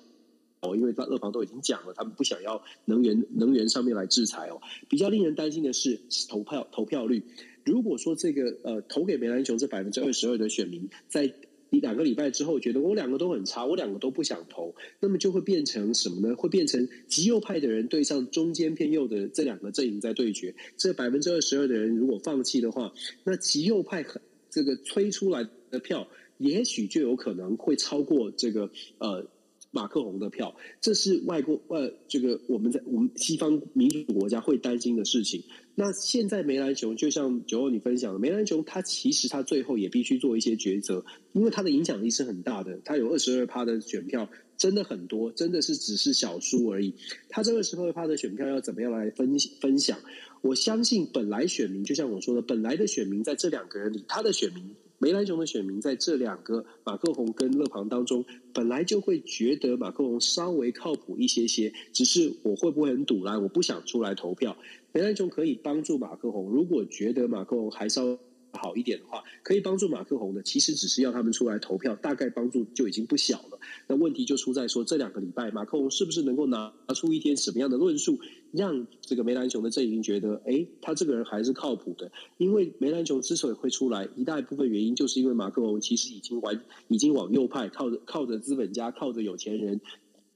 [0.61, 4.63] 哦，因为勒庞都已经讲了，他们不想要能源能源上面来制裁哦。
[4.89, 7.23] 比较令人担心的是投票投票率。
[7.65, 11.33] 如果说这个呃投给梅兰雄这百分之二十二的选民，在
[11.71, 16.37] 一两个礼拜之后觉得我两个都很差，我两个都不想投，那么就会变成什么呢？
[16.37, 20.55] 会变成极右派的人对上中间偏右的这两个阵营在对决。
[20.77, 22.93] 这百分之二十二的人如果放弃的话，
[23.25, 26.07] 那极右派很这个催出来的票，
[26.39, 29.27] 也许就有可能会超过这个呃。
[29.75, 35.43] 马克宏的票，这是外国呃，这个我们在我们西方民主国家会担心的事情。
[35.75, 46.95] 那现在梅兰雄就像九欧你分享的，梅兰雄他其实他最后也必须做一些抉择，因为他的影响力是很大的，他有二十二趴的选票，真的很多，真的是只是小输而已。
[47.29, 49.99] 他这二十二趴的选票要怎么样来分分享？
[50.43, 54.77] 我相信本来选民就像我说的，本来的选民在这两个人里，他的选民。
[54.99, 64.57] 梅兰雄的选民在这两个马克宏跟勒庞当中，本来就会觉得马克宏稍微靠谱一些些，只是我会不会很赌来，我不想出来投票。
[64.93, 68.19] 梅兰雄可以帮助马克宏，如果觉得马克宏还稍
[68.59, 73.59] 好一点的话，可以帮助马克宏的，其实只是要他们出来投票，大概帮助就已经不小了。
[73.87, 78.19] 那问题就出在说，这两个礼拜马克宏是不是能够拿出一天什么样的论述？
[78.53, 82.13] 让这个梅兰雄的阵营觉得，哎，他这个人还是靠谱的。
[82.37, 89.81] 因为梅兰雄之所以会出来，一大部分原因就是因为马克宏其实已经完，已经往右派，靠着靠着资本家，靠着有钱人。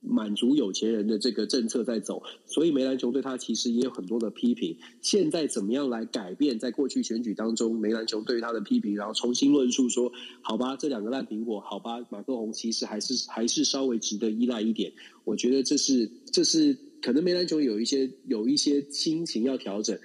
[0.01, 4.77] 满足有钱人的这个政策在走，所以梅兰雄对他其实也有很多的批评。
[5.03, 6.59] 现在怎么样来改变？
[6.59, 14.93] 在过去选举当中，梅兰雄对于他的批评，然后重新论述说：好吧，这两个烂苹果，好吧，马克宏其实还是还是稍微值得依赖一点。
[15.25, 19.99] 我觉得这是这是可能梅兰雄有一些有一些心情要调整，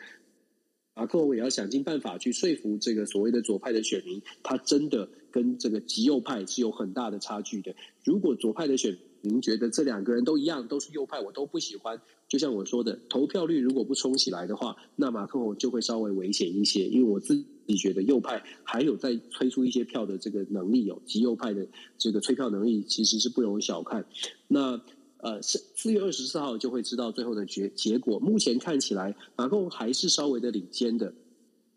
[0.96, 7.76] 马克宏也要想尽办法去说服这个所谓的左派的选民，他真的跟这个极右派是有很大的差距的。
[8.04, 12.01] 如果左派的选您觉得这两个人都一样，都是右派，我都不喜欢。
[12.28, 16.88] 就像我说的，投票率如果不冲起来的话，那马克宏就会稍微危险一些。
[16.89, 21.65] 因为我自己觉得右派还有在催出一些票的这个能力，有极右派的
[21.97, 24.05] 这个催票能力，其实是不容小看。
[24.49, 24.82] 那
[25.19, 28.19] 呃，四四月二十四号就会知道最后的结结果。
[28.19, 31.13] 目前看起来，马克龙还是稍微的领先的。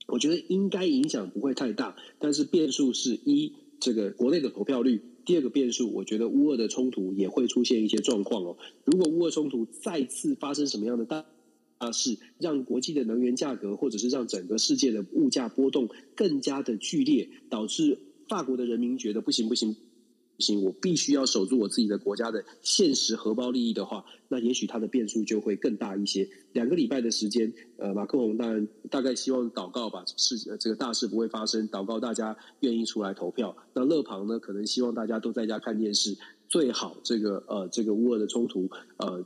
[0.08, 5.00] 我觉得应该影响不会太大，但是变数是一这个国内的投票率。
[5.26, 8.56] 第二个变数，我觉得乌俄的冲突也会出现一些状况哦。
[8.84, 11.26] 如果乌俄冲突再次发生什么样的大
[11.78, 17.98] 大事，让国际的能源价格或者是让整个世界的物价波动更加的剧烈，导致
[18.28, 19.76] 法国的人民觉得不行不行。
[20.38, 26.28] 行，我必须要守住我自己的国家的现实荷包利益的话，那也许他的变数就会更大一些。
[26.52, 33.56] 两个礼拜的时间，呃，马克龙当然大概希望祷告吧，事这个大事不会发生，祷告大家愿意出来投票。
[33.74, 36.16] 那勒庞呢，可能希望大家都在家看电视，
[36.48, 38.68] 最好这个呃这个乌俄的冲突
[38.98, 39.24] 呃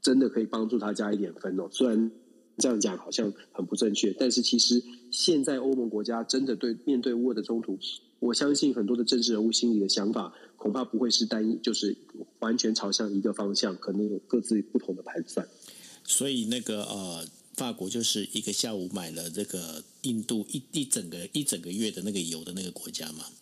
[0.00, 1.68] 真的可以帮助他加一点分哦。
[1.70, 2.10] 虽然
[2.58, 7.78] 这样讲好像很不正确，但是其实现在欧盟国家真的对面对乌俄的冲突。
[8.22, 11.96] 我相信很多的政治人物心里的想法，恐怕不会是单一，就是
[12.38, 15.48] 完全朝向一个方向，可能有各自不同的盘算。
[16.04, 23.24] 所以那个呃，法国就是一个下午买了这个印度一一整个一整个月的那个油的那个国家嘛。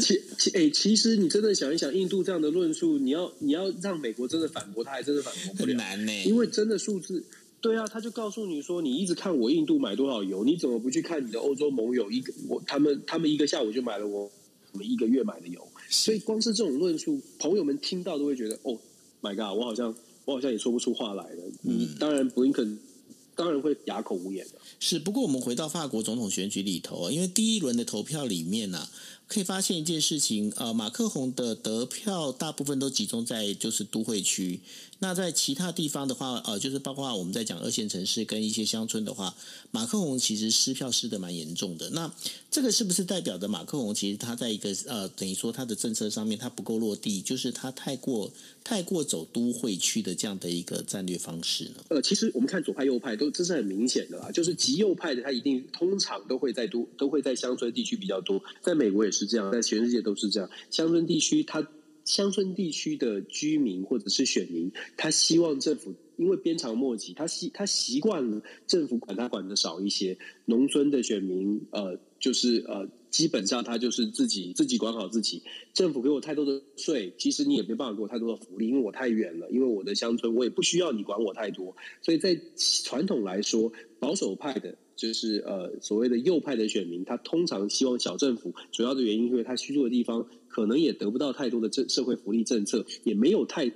[0.00, 5.74] 其其哎，其实你真的想一想，印度这样的论述，你要你要让美国真的反驳，他还真的反驳不了。
[5.74, 7.24] 难呢，因为真的数字。
[7.60, 12.10] 对啊，他就告诉你说，你一直看我印度买多少油，你怎么不去看你的欧洲盟友？
[12.10, 14.30] 一个我他们他们一个下午就买了我
[14.72, 18.78] 我们一个月买的油，所以光是这种论述，朋友们听到都会觉得，哦
[19.20, 19.92] ，My God，我好像
[20.24, 21.42] 我好像也说不出话来了。
[21.64, 22.78] 嗯，当然布林肯
[23.34, 24.54] 当然会哑口无言的。
[24.78, 28.90] 是，不过我们回到法国总统选举里头，因为第一轮的投票里面呢、啊。
[29.28, 34.58] 可以发现一件事情，呃，马克宏的得票大部分都集中在就是都会区。
[35.00, 39.32] 那在其他地方的话，呃，就是包括我们在讲二线城市跟一些乡村的话，
[39.70, 41.88] 马克宏其实失票失的蛮严重的。
[41.90, 42.12] 那
[42.50, 48.32] 这个是不是代表着马克宏其实他在一个呃，等于说他的政策上面他不够落地，就是他太过
[48.64, 51.74] 太过走都会区的这样的一个战略方式呢？
[51.90, 59.17] 呃，其实我们看左派右派都这是很明显的啦，就是极右派的他一定通常都会在都都会在乡村地区比较多，在美国也是。
[59.18, 60.48] 是这样，在全世界都是这样。
[60.70, 61.66] 乡村地区，他
[62.04, 70.16] 乡村地区的居民或者是选民，他希望政府，因为鞭长莫及，他习他习惯了政府管他管的少一些。
[70.44, 75.42] 农村的选民，呃，就是呃，基本上他就是自己自己管好自己。
[75.74, 81.76] 政府给我太多的税，其实你也没办法给我太多的福利，因为我太远了，因为我的乡村，我也不需要你管我太多。
[82.00, 82.40] 所以在
[82.86, 84.74] 传统来说，保守派的。
[84.98, 93.70] 就是呃，所谓的右派的选民，他通常希望小政府，主要的原因，因为他居住的地方可能也得不到太多的政社会福利政策，也没有太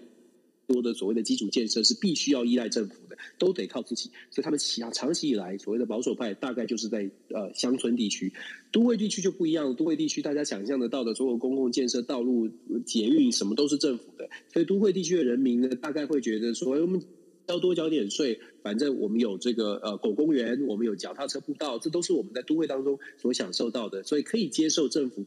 [0.66, 4.10] 多的所谓的基础建设是必须要依赖政府的，都得靠自己。
[4.32, 8.32] 所以他们长长期以来，所谓的保守派大概就是在呃乡村地区，
[8.72, 9.76] 都会地区就不一样。
[9.76, 12.50] 都会地区大家想象得到的所有公共建设、道路、
[12.84, 17.00] 捷运什么都是政府的，所以都会地区的人民呢，大概会觉得说，我们。
[17.48, 25.26] 要多缴点税，反正我们有这个呃狗公园，我们有脚踏车步道，这都是我们在都会当中所享受到的，所以可以接受政府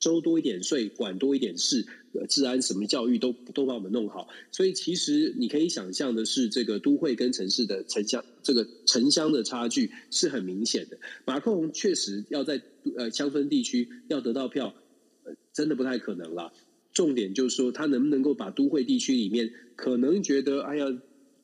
[0.00, 1.84] 收多一点税，管多一点事，
[2.28, 4.28] 治安什么教育都都把我们弄好。
[4.50, 10.98] 所以其实你可以想象的是，这个都会跟城市的城乡这个城乡的差距是很明显的。
[11.26, 12.62] 马克宏确实要在
[12.96, 14.74] 呃乡村地区要得到票，
[15.52, 16.52] 真的不太可能了。
[16.94, 20.86] 重点就是说，他能不能够把都会地区里面可能觉得哎呀。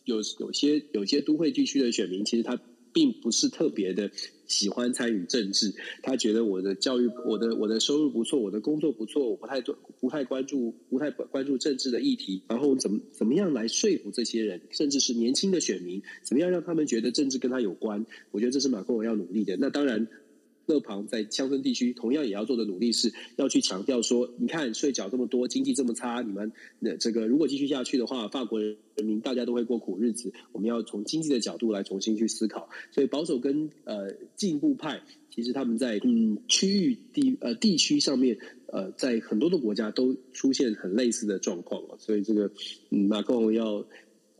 [0.06, 2.58] 有有些有些都会地区的选民，其实他
[2.94, 4.10] 并不是特别的
[4.46, 5.74] 喜欢参与政治。
[6.02, 12.42] 他觉得我的教育、我的我的收入不错，我的工作不错，我不太多不太关注不太关注政治的议题。
[12.48, 18.06] 然后怎么怎么样来说服这些人，甚至是年轻的选民，怎么样让他们觉得政治跟他有关？
[18.30, 19.56] 我觉得这是马克宏要努力的。
[19.58, 20.08] 那当然。
[20.66, 30.32] 勒庞在乡村地区同样也要做的努力是要去强调说，你看税缴这么多，经济这么差，你们那这个如果继续下去的话，法国人民大家都会过苦日子。
[30.52, 32.68] 我们要从经济的角度来重新去思考。
[32.90, 35.00] 所以保守跟呃进步派，
[35.30, 41.96] 其实他们在嗯区域地呃地区上面呃在很多的国家都出现很类似的状况了。
[41.98, 42.50] 所以这个
[42.90, 43.86] 嗯马克龙要。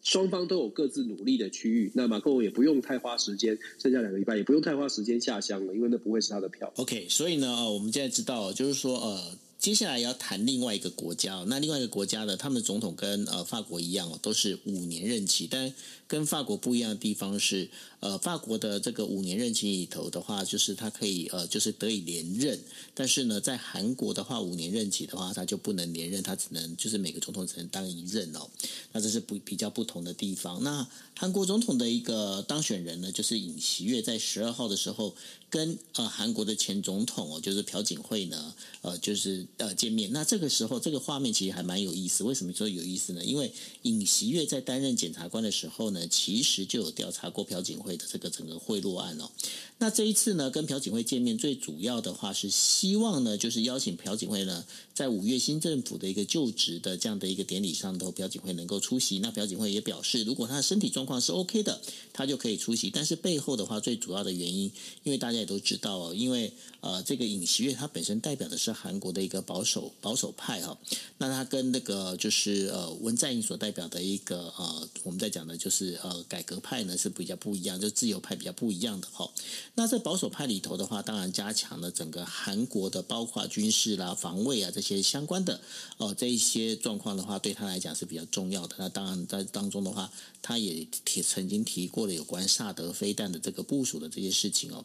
[0.06, 6.72] 双方都有各自努力的区域，那马克龙也不用太花时间，剩下两个礼拜也不用太花时间下乡了，因为那不会是他的票。
[6.76, 9.36] OK，所以呢，我们现在知道，就是说，呃。
[9.58, 15.48] 接下来要谈另外一个国家，那另外一个国家呢，他们总统跟呃法国一样哦，都是五年任期。
[15.50, 15.72] 但
[16.08, 17.68] 跟法国不一样的地方是，
[18.00, 22.60] 呃，法国的这个五年任期里头的话，就是他可以呃，就是得以连任。
[22.94, 28.48] 但是呢，在韩国的话，五年任期的话，他就不能连任，他只能就是每个总统只能当一任哦。
[28.92, 30.62] 那这是不比较不同的地方。
[30.62, 30.86] 那
[31.16, 35.14] 韩国总统的一个当选人呢，就是尹锡悦，在十二号的时候。
[35.48, 38.52] 跟呃韩国的前总统哦，就是朴槿惠呢，
[38.82, 40.10] 呃，就是呃见面。
[40.12, 42.24] 那这个时候，这个画面其实还蛮有意思。
[42.24, 43.24] 为什么说有意思呢？
[43.24, 43.50] 因为
[43.86, 49.30] 尹锡悦在担任检察官的时候呢，其实就有调查过朴槿惠的这个整个贿赂案哦。
[49.78, 54.64] 那这一次呢，跟朴槿惠见面，最主要的话是希望呢，就是邀请朴槿惠呢，
[54.94, 59.20] 在五月新政府的一个就职的这样的一个典礼上头，朴槿惠能够出席。
[59.20, 61.80] 那朴槿惠也表示，如果他的身体状况是 OK 的，
[62.12, 62.90] 他就可以出席。
[62.90, 64.72] 但是背后的话，最主要的原因，
[65.04, 70.78] 因为大家也都知道哦，因为呃，这个尹锡悦他本身代表的是韩国的一个保守保守派哈、哦，
[71.18, 79.30] 那他跟那个就是呃文在寅所代表表的一个呃，我们在讲的就是呃改革派呢是比较不一样，就自由派比较不一样的哈、哦。
[79.74, 85.60] 那在保守派里头的话，当然加强了整个韩国的包括军事啦、防卫啊这些相关的
[85.98, 88.74] 哦这一些状况的话，对他来讲是比较重要的。
[88.78, 90.10] 那当然在当中的话，
[90.40, 94.82] 他也提曾经提过了有关萨德飞弹的这个部署的这些事情哦。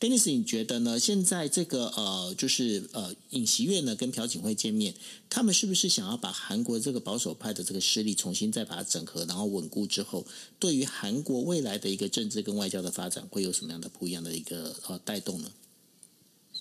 [0.00, 0.98] Dennis，你觉得呢？
[0.98, 4.94] 现在这个呃，就是呃，尹锡悦呢跟朴槿惠见面，
[5.28, 10.24] 他们是不是想要把韩国这个保守派的这个势力从重新再把它整合，然后稳固之后，
[10.60, 15.50] 对于韩国未来的一个政治跟外交的发展，会有什么样的不一样的一个呃带动呢？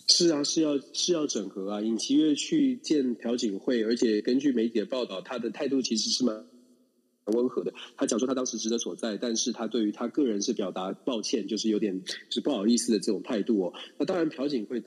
[0.07, 1.80] 是啊，是要是要整合啊！
[1.80, 6.43] 尹锡悦去见朴槿惠，而且根据媒体的报道，他的态度其实是蛮
[7.26, 7.72] 温和的。
[7.95, 12.01] 他讲说他当时职责所在，但是他对于他个人是表达抱歉，就是有点
[12.32, 13.74] 是不好意思的这种态度哦。
[13.99, 14.82] 那当然，朴槿惠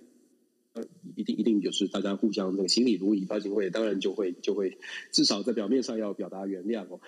[1.16, 4.78] 一定一定就是大家互相那个心里如一，朴槿惠当然就会就会
[5.10, 7.00] 至少在表面上要表达原谅哦。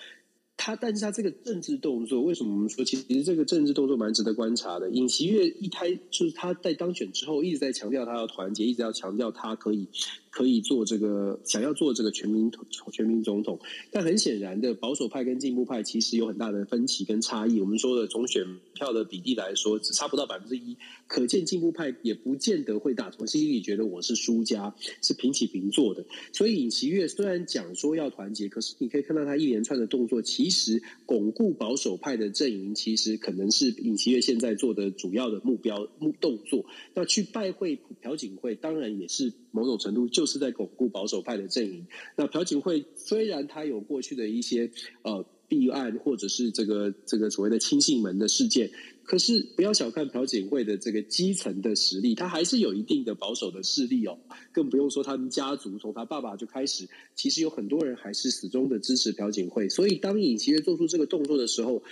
[0.57, 4.89] 他，但是他这个政治动作，为什么我们说其实这个政治动作蛮值得观察的？
[4.91, 9.89] 尹锡悦一开就是他在当选之后一直在强调他要团结，一直要强调他可以。
[10.35, 12.51] 可以做这个，想要做这个全民
[12.91, 13.57] 全民总统，
[13.93, 17.61] 但很显然的，保守派跟进步派其实有很大的分歧跟差异。
[17.61, 20.77] 我们说的从选票的比例来说，只差不到百分之一，
[21.07, 26.05] 可见进步派也不见得会打从心里觉得我是输家，是平起平坐的。
[26.33, 36.67] 所以尹锡月虽然讲说要团结，可是你可以看到他一连串的动作，其实巩固保守派的阵营，其实可能是尹锡月现在做的主要的目标目动作。
[36.93, 39.33] 那去拜会朴槿惠，当然也是。
[39.55, 41.87] 某种程度就是在巩固保守派的阵营。
[42.17, 48.71] 那朴槿惠虽然他有过去的一些呃弊案，或者是这个这个所谓的亲信门的事件，
[49.05, 54.19] 可是不要小看朴槿惠的这个基层的实力，他还是有一定的保守的势力哦。
[54.53, 59.69] 更不用说他们家族从他爸爸就开始，其实有很多人还是始终的支持朴槿惠。
[59.69, 61.83] 所以当尹锡悦做出这个动作的时候，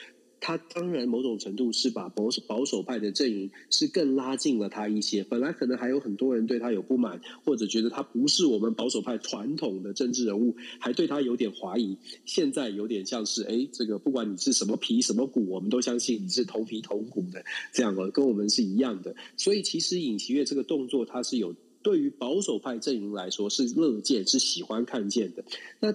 [0.44, 5.22] 他当然某种程度是把保守保守派的阵营是更拉近了他一些。
[5.22, 11.96] 本来可能还有很多人对他有不满，或者觉得他不是我们保守派传统的政治人物，还对他有点怀疑。
[12.24, 19.14] 现在有点像是，哎，这个不管你是什么皮什么骨，我们都相信你是同皮同骨的，这样的跟我们是一样的。
[19.36, 25.44] 所以其实尹锡悦这个动作，他是有对于保守派阵营来说是乐见、是喜欢看见的。
[25.78, 25.94] 那。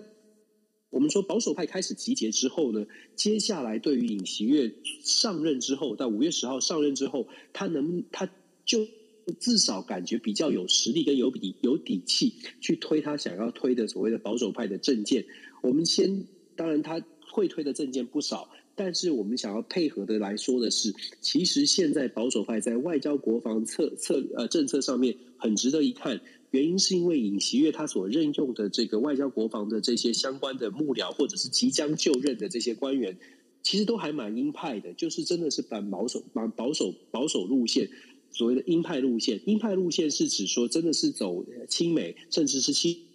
[0.98, 4.74] 我们说保守派开始集结之后呢，接下来对于尹锡悦
[5.04, 8.28] 上任之后，到五月十号上任之后，他能他
[8.66, 8.88] 就
[9.40, 15.24] 至少感觉比较有实力跟有底有底气去推他想要推的所谓的保守派的政见。
[15.62, 16.26] 我们先
[16.56, 20.92] 当然他会推的政见不少，但是我们想要配合的来说的是，
[21.22, 26.22] 其实现在保守派在外交国防策策呃政策上面很值得一看。
[26.52, 33.18] 原因是因为尹锡悦他所任用的这个外交国防的这些相关的幕僚，或者是即将就任的这些官员，
[33.62, 37.90] 其实都还蛮鹰派的，就是真的是蛮保守、蛮保守、保守路线。
[38.32, 43.07] 所谓的鹰派路线，鹰派路线是指说真的是走亲美，甚至是亲。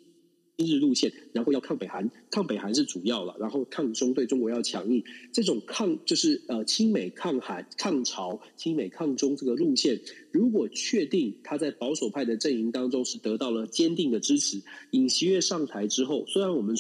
[0.58, 10.00] 日路线，然后要抗北韩，抗北韩是主要了，然后抗中对中国要强硬，这种抗就是呃亲美抗韩抗朝亲美抗中这个路线，
[10.30, 16.76] 如果确定他在保守派的阵营当中是得到了坚定的支持，尹锡悦上台之后，虽然我们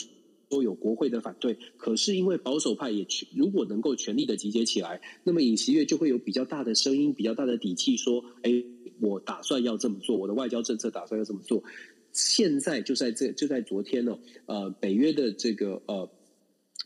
[0.48, 8.62] 都有国会的反对，可是因为保守派也如果能够全力的集结起来，那么尹锡悦就会有比较大的声音，比较大的底气说，哎，
[9.00, 11.64] 我打算要这么做，我的外交政策打算要这么做。
[12.12, 16.08] 现在就在这就在昨天呢，呃，北约的这个呃，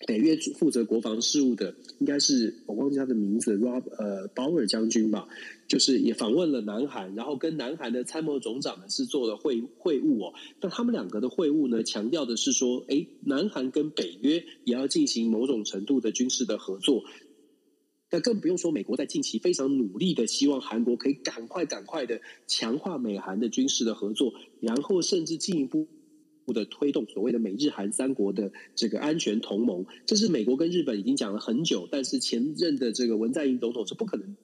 [0.06, 5.26] 北约负责国防事务的，应该是我忘记他的名字，Rob 呃鲍尔将军吧，
[5.66, 10.34] 就是也访问了南韩，然后跟南韩的参谋总长呢是做了会会晤哦。
[10.60, 17.02] 但他们两个的会晤呢，强调的是说，哎，南韩跟北约也要进行某种程度的军事的合作。
[18.10, 25.88] 那更不用说，美国在近期非常努力的希望韩国可以赶快、赶快的强化美韩的军事的合作，然后甚至进一步
[26.54, 29.84] 的推动所谓的美日韩三国的这个安全同盟。
[30.06, 34.36] 这是美国跟日本已经讲了很久，但是前任的这个文在寅总统是不可能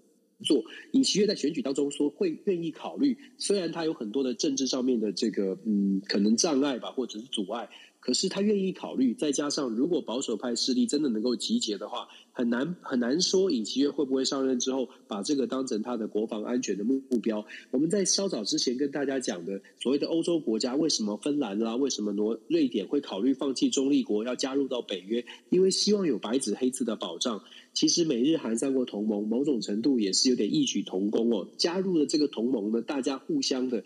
[0.43, 0.65] 做。
[0.93, 7.69] 尹锡悦在选举当中说会愿意考虑，虽然他有很多的政治上面的这个嗯可能障碍吧，或者是阻碍。
[8.01, 17.47] 可是他愿意考虑，再加上如果保守派势力真的能够集结的话，很难很难说尹锡悦会不会上任之后把这个当成他的国防安全的目目标。
[17.71, 25.25] 我们在稍早之前跟大家讲的所谓的欧洲国家，为什么芬兰啦，为什么挪瑞典会考虑放弃中立国，要加入到北约？
[25.51, 27.41] 因为希望有白纸黑字的保障。
[27.73, 31.49] 其实美日韩三国同盟某种程度也是有点异曲同工哦。
[31.57, 33.85] 加入了这个同盟呢，大家互相的。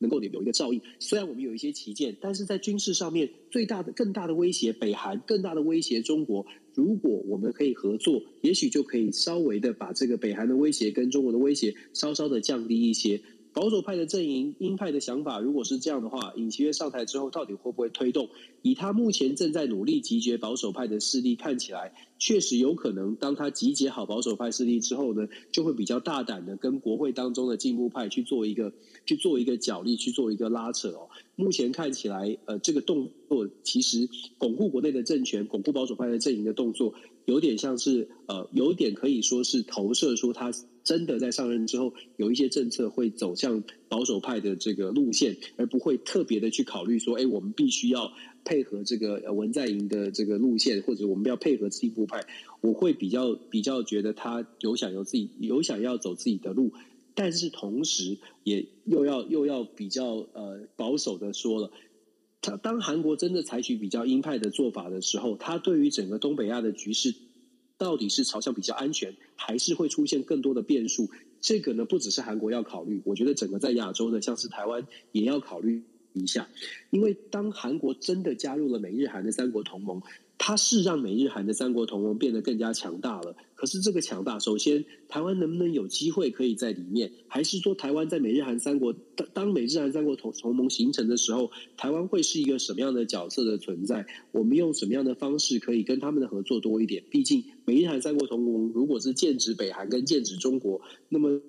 [0.00, 6.44] 能够有一个照应，虽然我们有一些歧见，但是在军事上面最大的、更大的威胁，北韩更大的威胁中国。
[6.74, 13.22] 如果我们可以合作，也许就可以稍微的把这个北韩的威胁跟中国的威胁稍稍的降低一些。
[13.54, 18.28] 保守派的阵营，鹰派的想法，如果是这样的话，尹锡悦上台之后，到底会不会推动？
[18.62, 23.14] 以他目前正在努力集结保守派的势力，看起来确实有可能。
[23.14, 28.72] 当他集结好保守派势力之后呢，就会比较大胆的跟国会当中的进步派去做一个
[29.06, 31.08] 去做一个角力，去做一个拉扯哦。
[31.36, 36.92] 目前看起来，呃，这个动作其实巩固国内的政权、巩固保守派的阵营的动作，
[37.24, 40.52] 有点像是呃，有点可以说是投射说他。
[40.84, 48.12] 真的在上任之后，有一些政策会走向保守派的这个路线，而不会特别的去考虑说，哎，我们必须要
[48.44, 52.26] 配合这个文在寅的这个路线，或者我们要配合进步派。
[52.60, 56.72] 我会比较比较觉得他有想有自己有想要走自己的路，
[57.14, 61.70] 但是同时也又要又要比较呃保守的说了，
[62.42, 67.14] 他当韩国真的采取比较鹰派的做法的时候，他对于整个东北亚的局势。
[67.76, 71.10] 到底是朝向比较安全，还是会出现更多的变数？
[71.40, 75.82] 这个呢，不只是韩国要考虑，我觉得整个在亚洲的，像是台湾也要考虑
[76.14, 76.48] 一下。
[76.90, 80.00] 因为当韩国真的加入了美日韩的三国同盟。
[80.36, 83.36] 它是让美日韩的三国同盟变得更加强大了。
[83.54, 87.12] 可是这个强大，首先台湾能不能有机会可以在里面？
[87.28, 94.04] 还是说台湾在美日韩三国当当美日韩三国同同盟形成的时候，台湾会是一个什么样的角色的存在？
[94.32, 97.04] 我们用什么样的方式可以跟他们的合作多一点？
[97.10, 101.40] 毕竟美日韩三国同盟如果是剑指北韩跟剑指中国，那么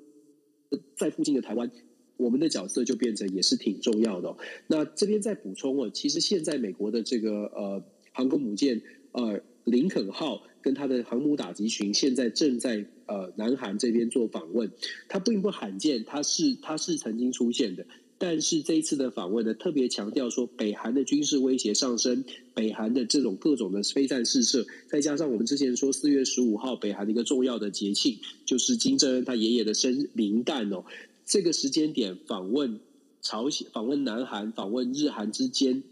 [0.95, 1.71] 在附近的台湾，
[2.17, 4.35] 我们的角色就变成也是挺重要的。
[4.67, 7.83] 那这边再补充哦，其实现在美国的这个呃。
[8.17, 8.81] 航空母舰
[9.11, 14.71] 呃林肯号跟它的航母打击群现在正在呃南韩这边做访问，
[15.09, 17.85] 它并不罕见，它是它是曾经出现的，
[18.17, 22.23] 但是这一次的访问呢，特别强调说北韩的军事威胁上升，
[22.53, 30.85] 北韩的这种各种的飞弹试射，再加上我们之前说四月十五号北韩的一个重要的节庆，就是金正恩他爷爷的生灵诞哦，
[31.25, 32.79] 这个时间点访问
[33.21, 35.83] 朝鲜、访问南韩、访问日韩之间。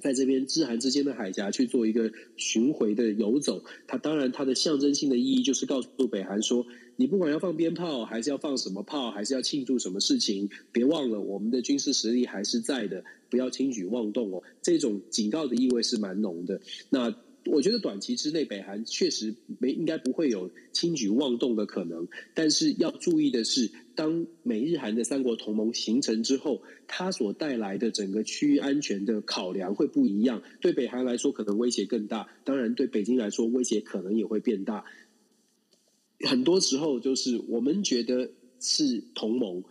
[0.00, 6.64] 在这边日韩之间的海峡去做一个巡回的游走，它当然它的象征性的意义就是告诉北韩说，
[6.94, 14.40] 你不管要放鞭炮，还是要放什么炮，还是要庆祝什么事情，别忘了我们的军事实力还是在的，不要轻举妄动哦。
[14.62, 16.60] 这种警告的意味是蛮浓的。
[16.90, 17.12] 那。
[17.44, 22.06] 我觉得短期之内，北韩确实没应该不会有轻举妄动的可能。
[22.34, 30.40] 但是要注意的是，当美日韩的三国同盟形成之后，它所带来的整个区域安全的考量会不一样。
[30.60, 34.84] 对北韩来说，可能威胁更大；当然，对北京来说，威胁可能也会变大。
[36.20, 38.30] 很多时候，就是我们觉得
[38.60, 39.64] 是同盟。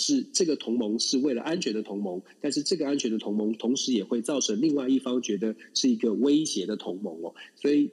[0.00, 7.34] 是这个同盟是为了安全的同盟，但是这个安全的同盟同时也会造成另外一方觉得是一个威胁的同盟哦。
[7.56, 7.90] 所以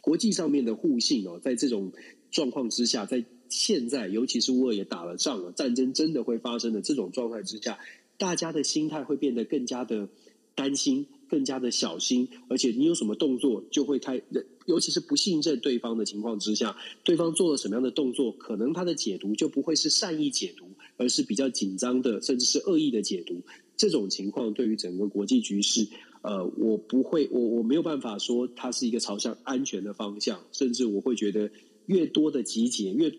[0.00, 1.92] 国际上面的互信哦，在这种
[2.32, 7.78] 状况之下，在现在尤其是乌尔也打了仗了，战争真的会发生的这种状态之下，
[8.18, 10.08] 大家的心态会变得更加的
[10.54, 14.20] 担心，更加的小心，而且你有什么动作就会开，
[14.66, 20.66] 尤其是不信任对方的情况之下，对方做了什么样的动作，可能他的解读就不会是善意解读。
[20.98, 23.42] 而是比较紧张的，甚至是恶意的解读。
[23.76, 25.86] 这种情况对于整个国际局势，
[26.22, 30.40] 呃，我不会，我我没有办法说它是一个朝向安全的方向。
[30.52, 31.50] 甚至我会觉得，
[31.84, 33.12] 越多的集结，越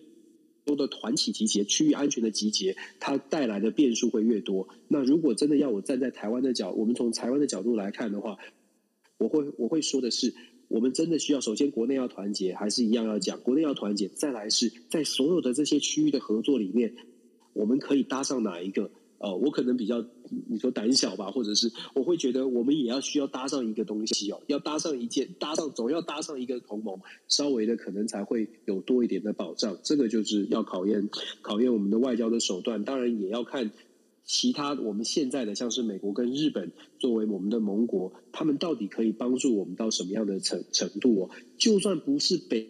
[0.68, 4.68] 多的团体集结，区域安全的集结，它带来的变数会越多。
[4.90, 8.38] 那如果真的要我站在台湾的角，我们从台湾的角度来看的话，
[9.18, 10.34] 我会我会说的是，
[10.68, 16.94] 我们真的需要首先国内要团结，还是一样要讲国内要团结，再来是在所有的这些区域的合作里面。
[17.54, 18.92] 我们可以搭上哪一个？
[19.20, 20.06] 呃，我可能比较
[20.48, 29.78] 你说胆小吧，或者是我会觉得我们也要需要搭上一个东西哦，要搭上一件，搭上总要搭上一个同盟，稍微的可能才会有多一点的保障。
[29.82, 31.10] 这个就是要考验
[31.42, 33.72] 考验我们的外交的手段，当然也要看
[34.24, 41.30] 其他我们现在的像是美国跟日本作为我们的盟国，他们到底可以帮助我们到什么样的程程度哦？
[41.58, 42.70] 就算不是北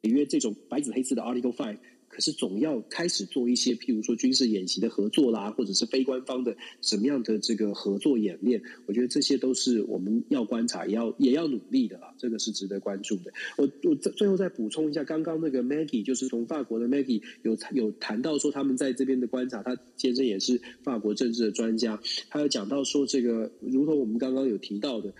[0.00, 1.78] 北约这种白纸黑字的 Article Five。
[2.20, 12.14] 是总要开始做一些，譬如说军事演习的合作啦，或者是非官方的什么样的这个合作演练，我觉得这些都是我们要观察，也要也要努力的啦。
[12.18, 13.32] 这个是值得关注的。
[13.56, 25.12] 我我最后再补充一下，刚刚那个 Maggie 就是从法国的 Maggie 有有谈到说他们在这边的观察，他先生也是法国政治的专家，他有讲到说这个，如同我们刚刚有提到的，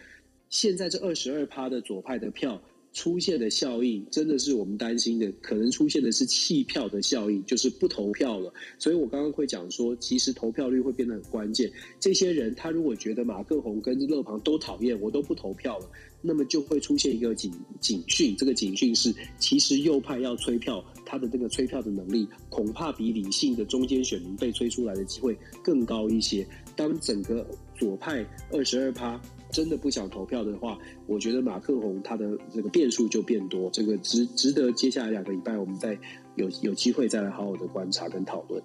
[0.49, 2.61] 现在这二十二趴的左派的票。
[2.99, 8.53] 出现的效应真的是我们担心的，可能出现的是弃票的效应，就是不投票了。
[8.77, 11.71] 所以我刚刚会讲说，其实投票率会变得很关键。
[12.01, 15.89] 这些人他如果觉得马克宏跟勒庞都讨厌，我都不投票了，
[16.21, 26.47] 那么就会出现一个警警讯，这个警讯是，其实右派要催票，他的这个催票的能力恐怕比理性的中间选民被催出来的机会更高一些。
[26.75, 27.47] 当整个
[27.77, 29.21] 左派二十二趴
[29.51, 35.99] 真的不想投票的话，我觉得马克宏他的这个变数就变多，这个值值得接下来两个礼拜我们再
[36.37, 38.63] 有有机会再来好好的观察跟讨论。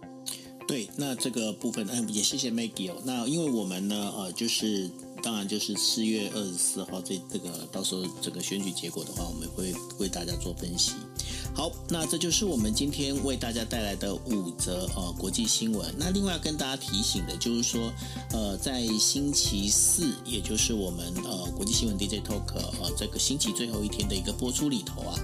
[0.67, 2.95] 对，那这个部分，嗯，也谢谢 Maggie 哦。
[3.05, 4.89] 那因为我们呢，呃，就是
[5.23, 10.91] 当然就是四月二十四号这这个到时候这个选举结果的话，我们会为大家做分析。
[11.55, 15.93] 好，那这就是我们今天为大家带来的五则呃国际新闻。
[15.97, 17.91] 那另外要跟大家提醒的就是说，
[18.31, 25.15] 呃，在星期四，也就是我们呃国际新闻 DJ Talk 呃这个星期最后一天的一个播出里头啊，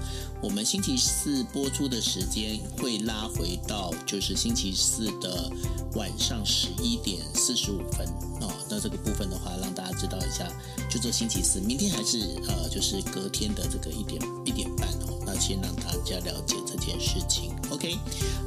[0.42, 5.52] 我们星期四播出的时间会拉回到就是星期四的
[5.96, 8.08] 晚上十一点四十五分
[8.42, 8.52] 哦。
[8.70, 10.48] 那这个部分的话，让大家知道一下，
[10.90, 15.20] 就这星期四，明天还是呃就是隔天的这个一点一点半哦。
[15.26, 17.98] 那先让大家了解这件事情，OK？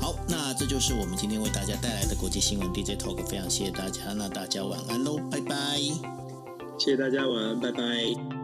[0.00, 5.78] 好，那这就是我们今天为大家带来的国际新闻 DJ Talk，非常谢谢大家，那大家晚安喽，拜拜！
[6.78, 8.41] 谢谢大家，晚安，拜拜。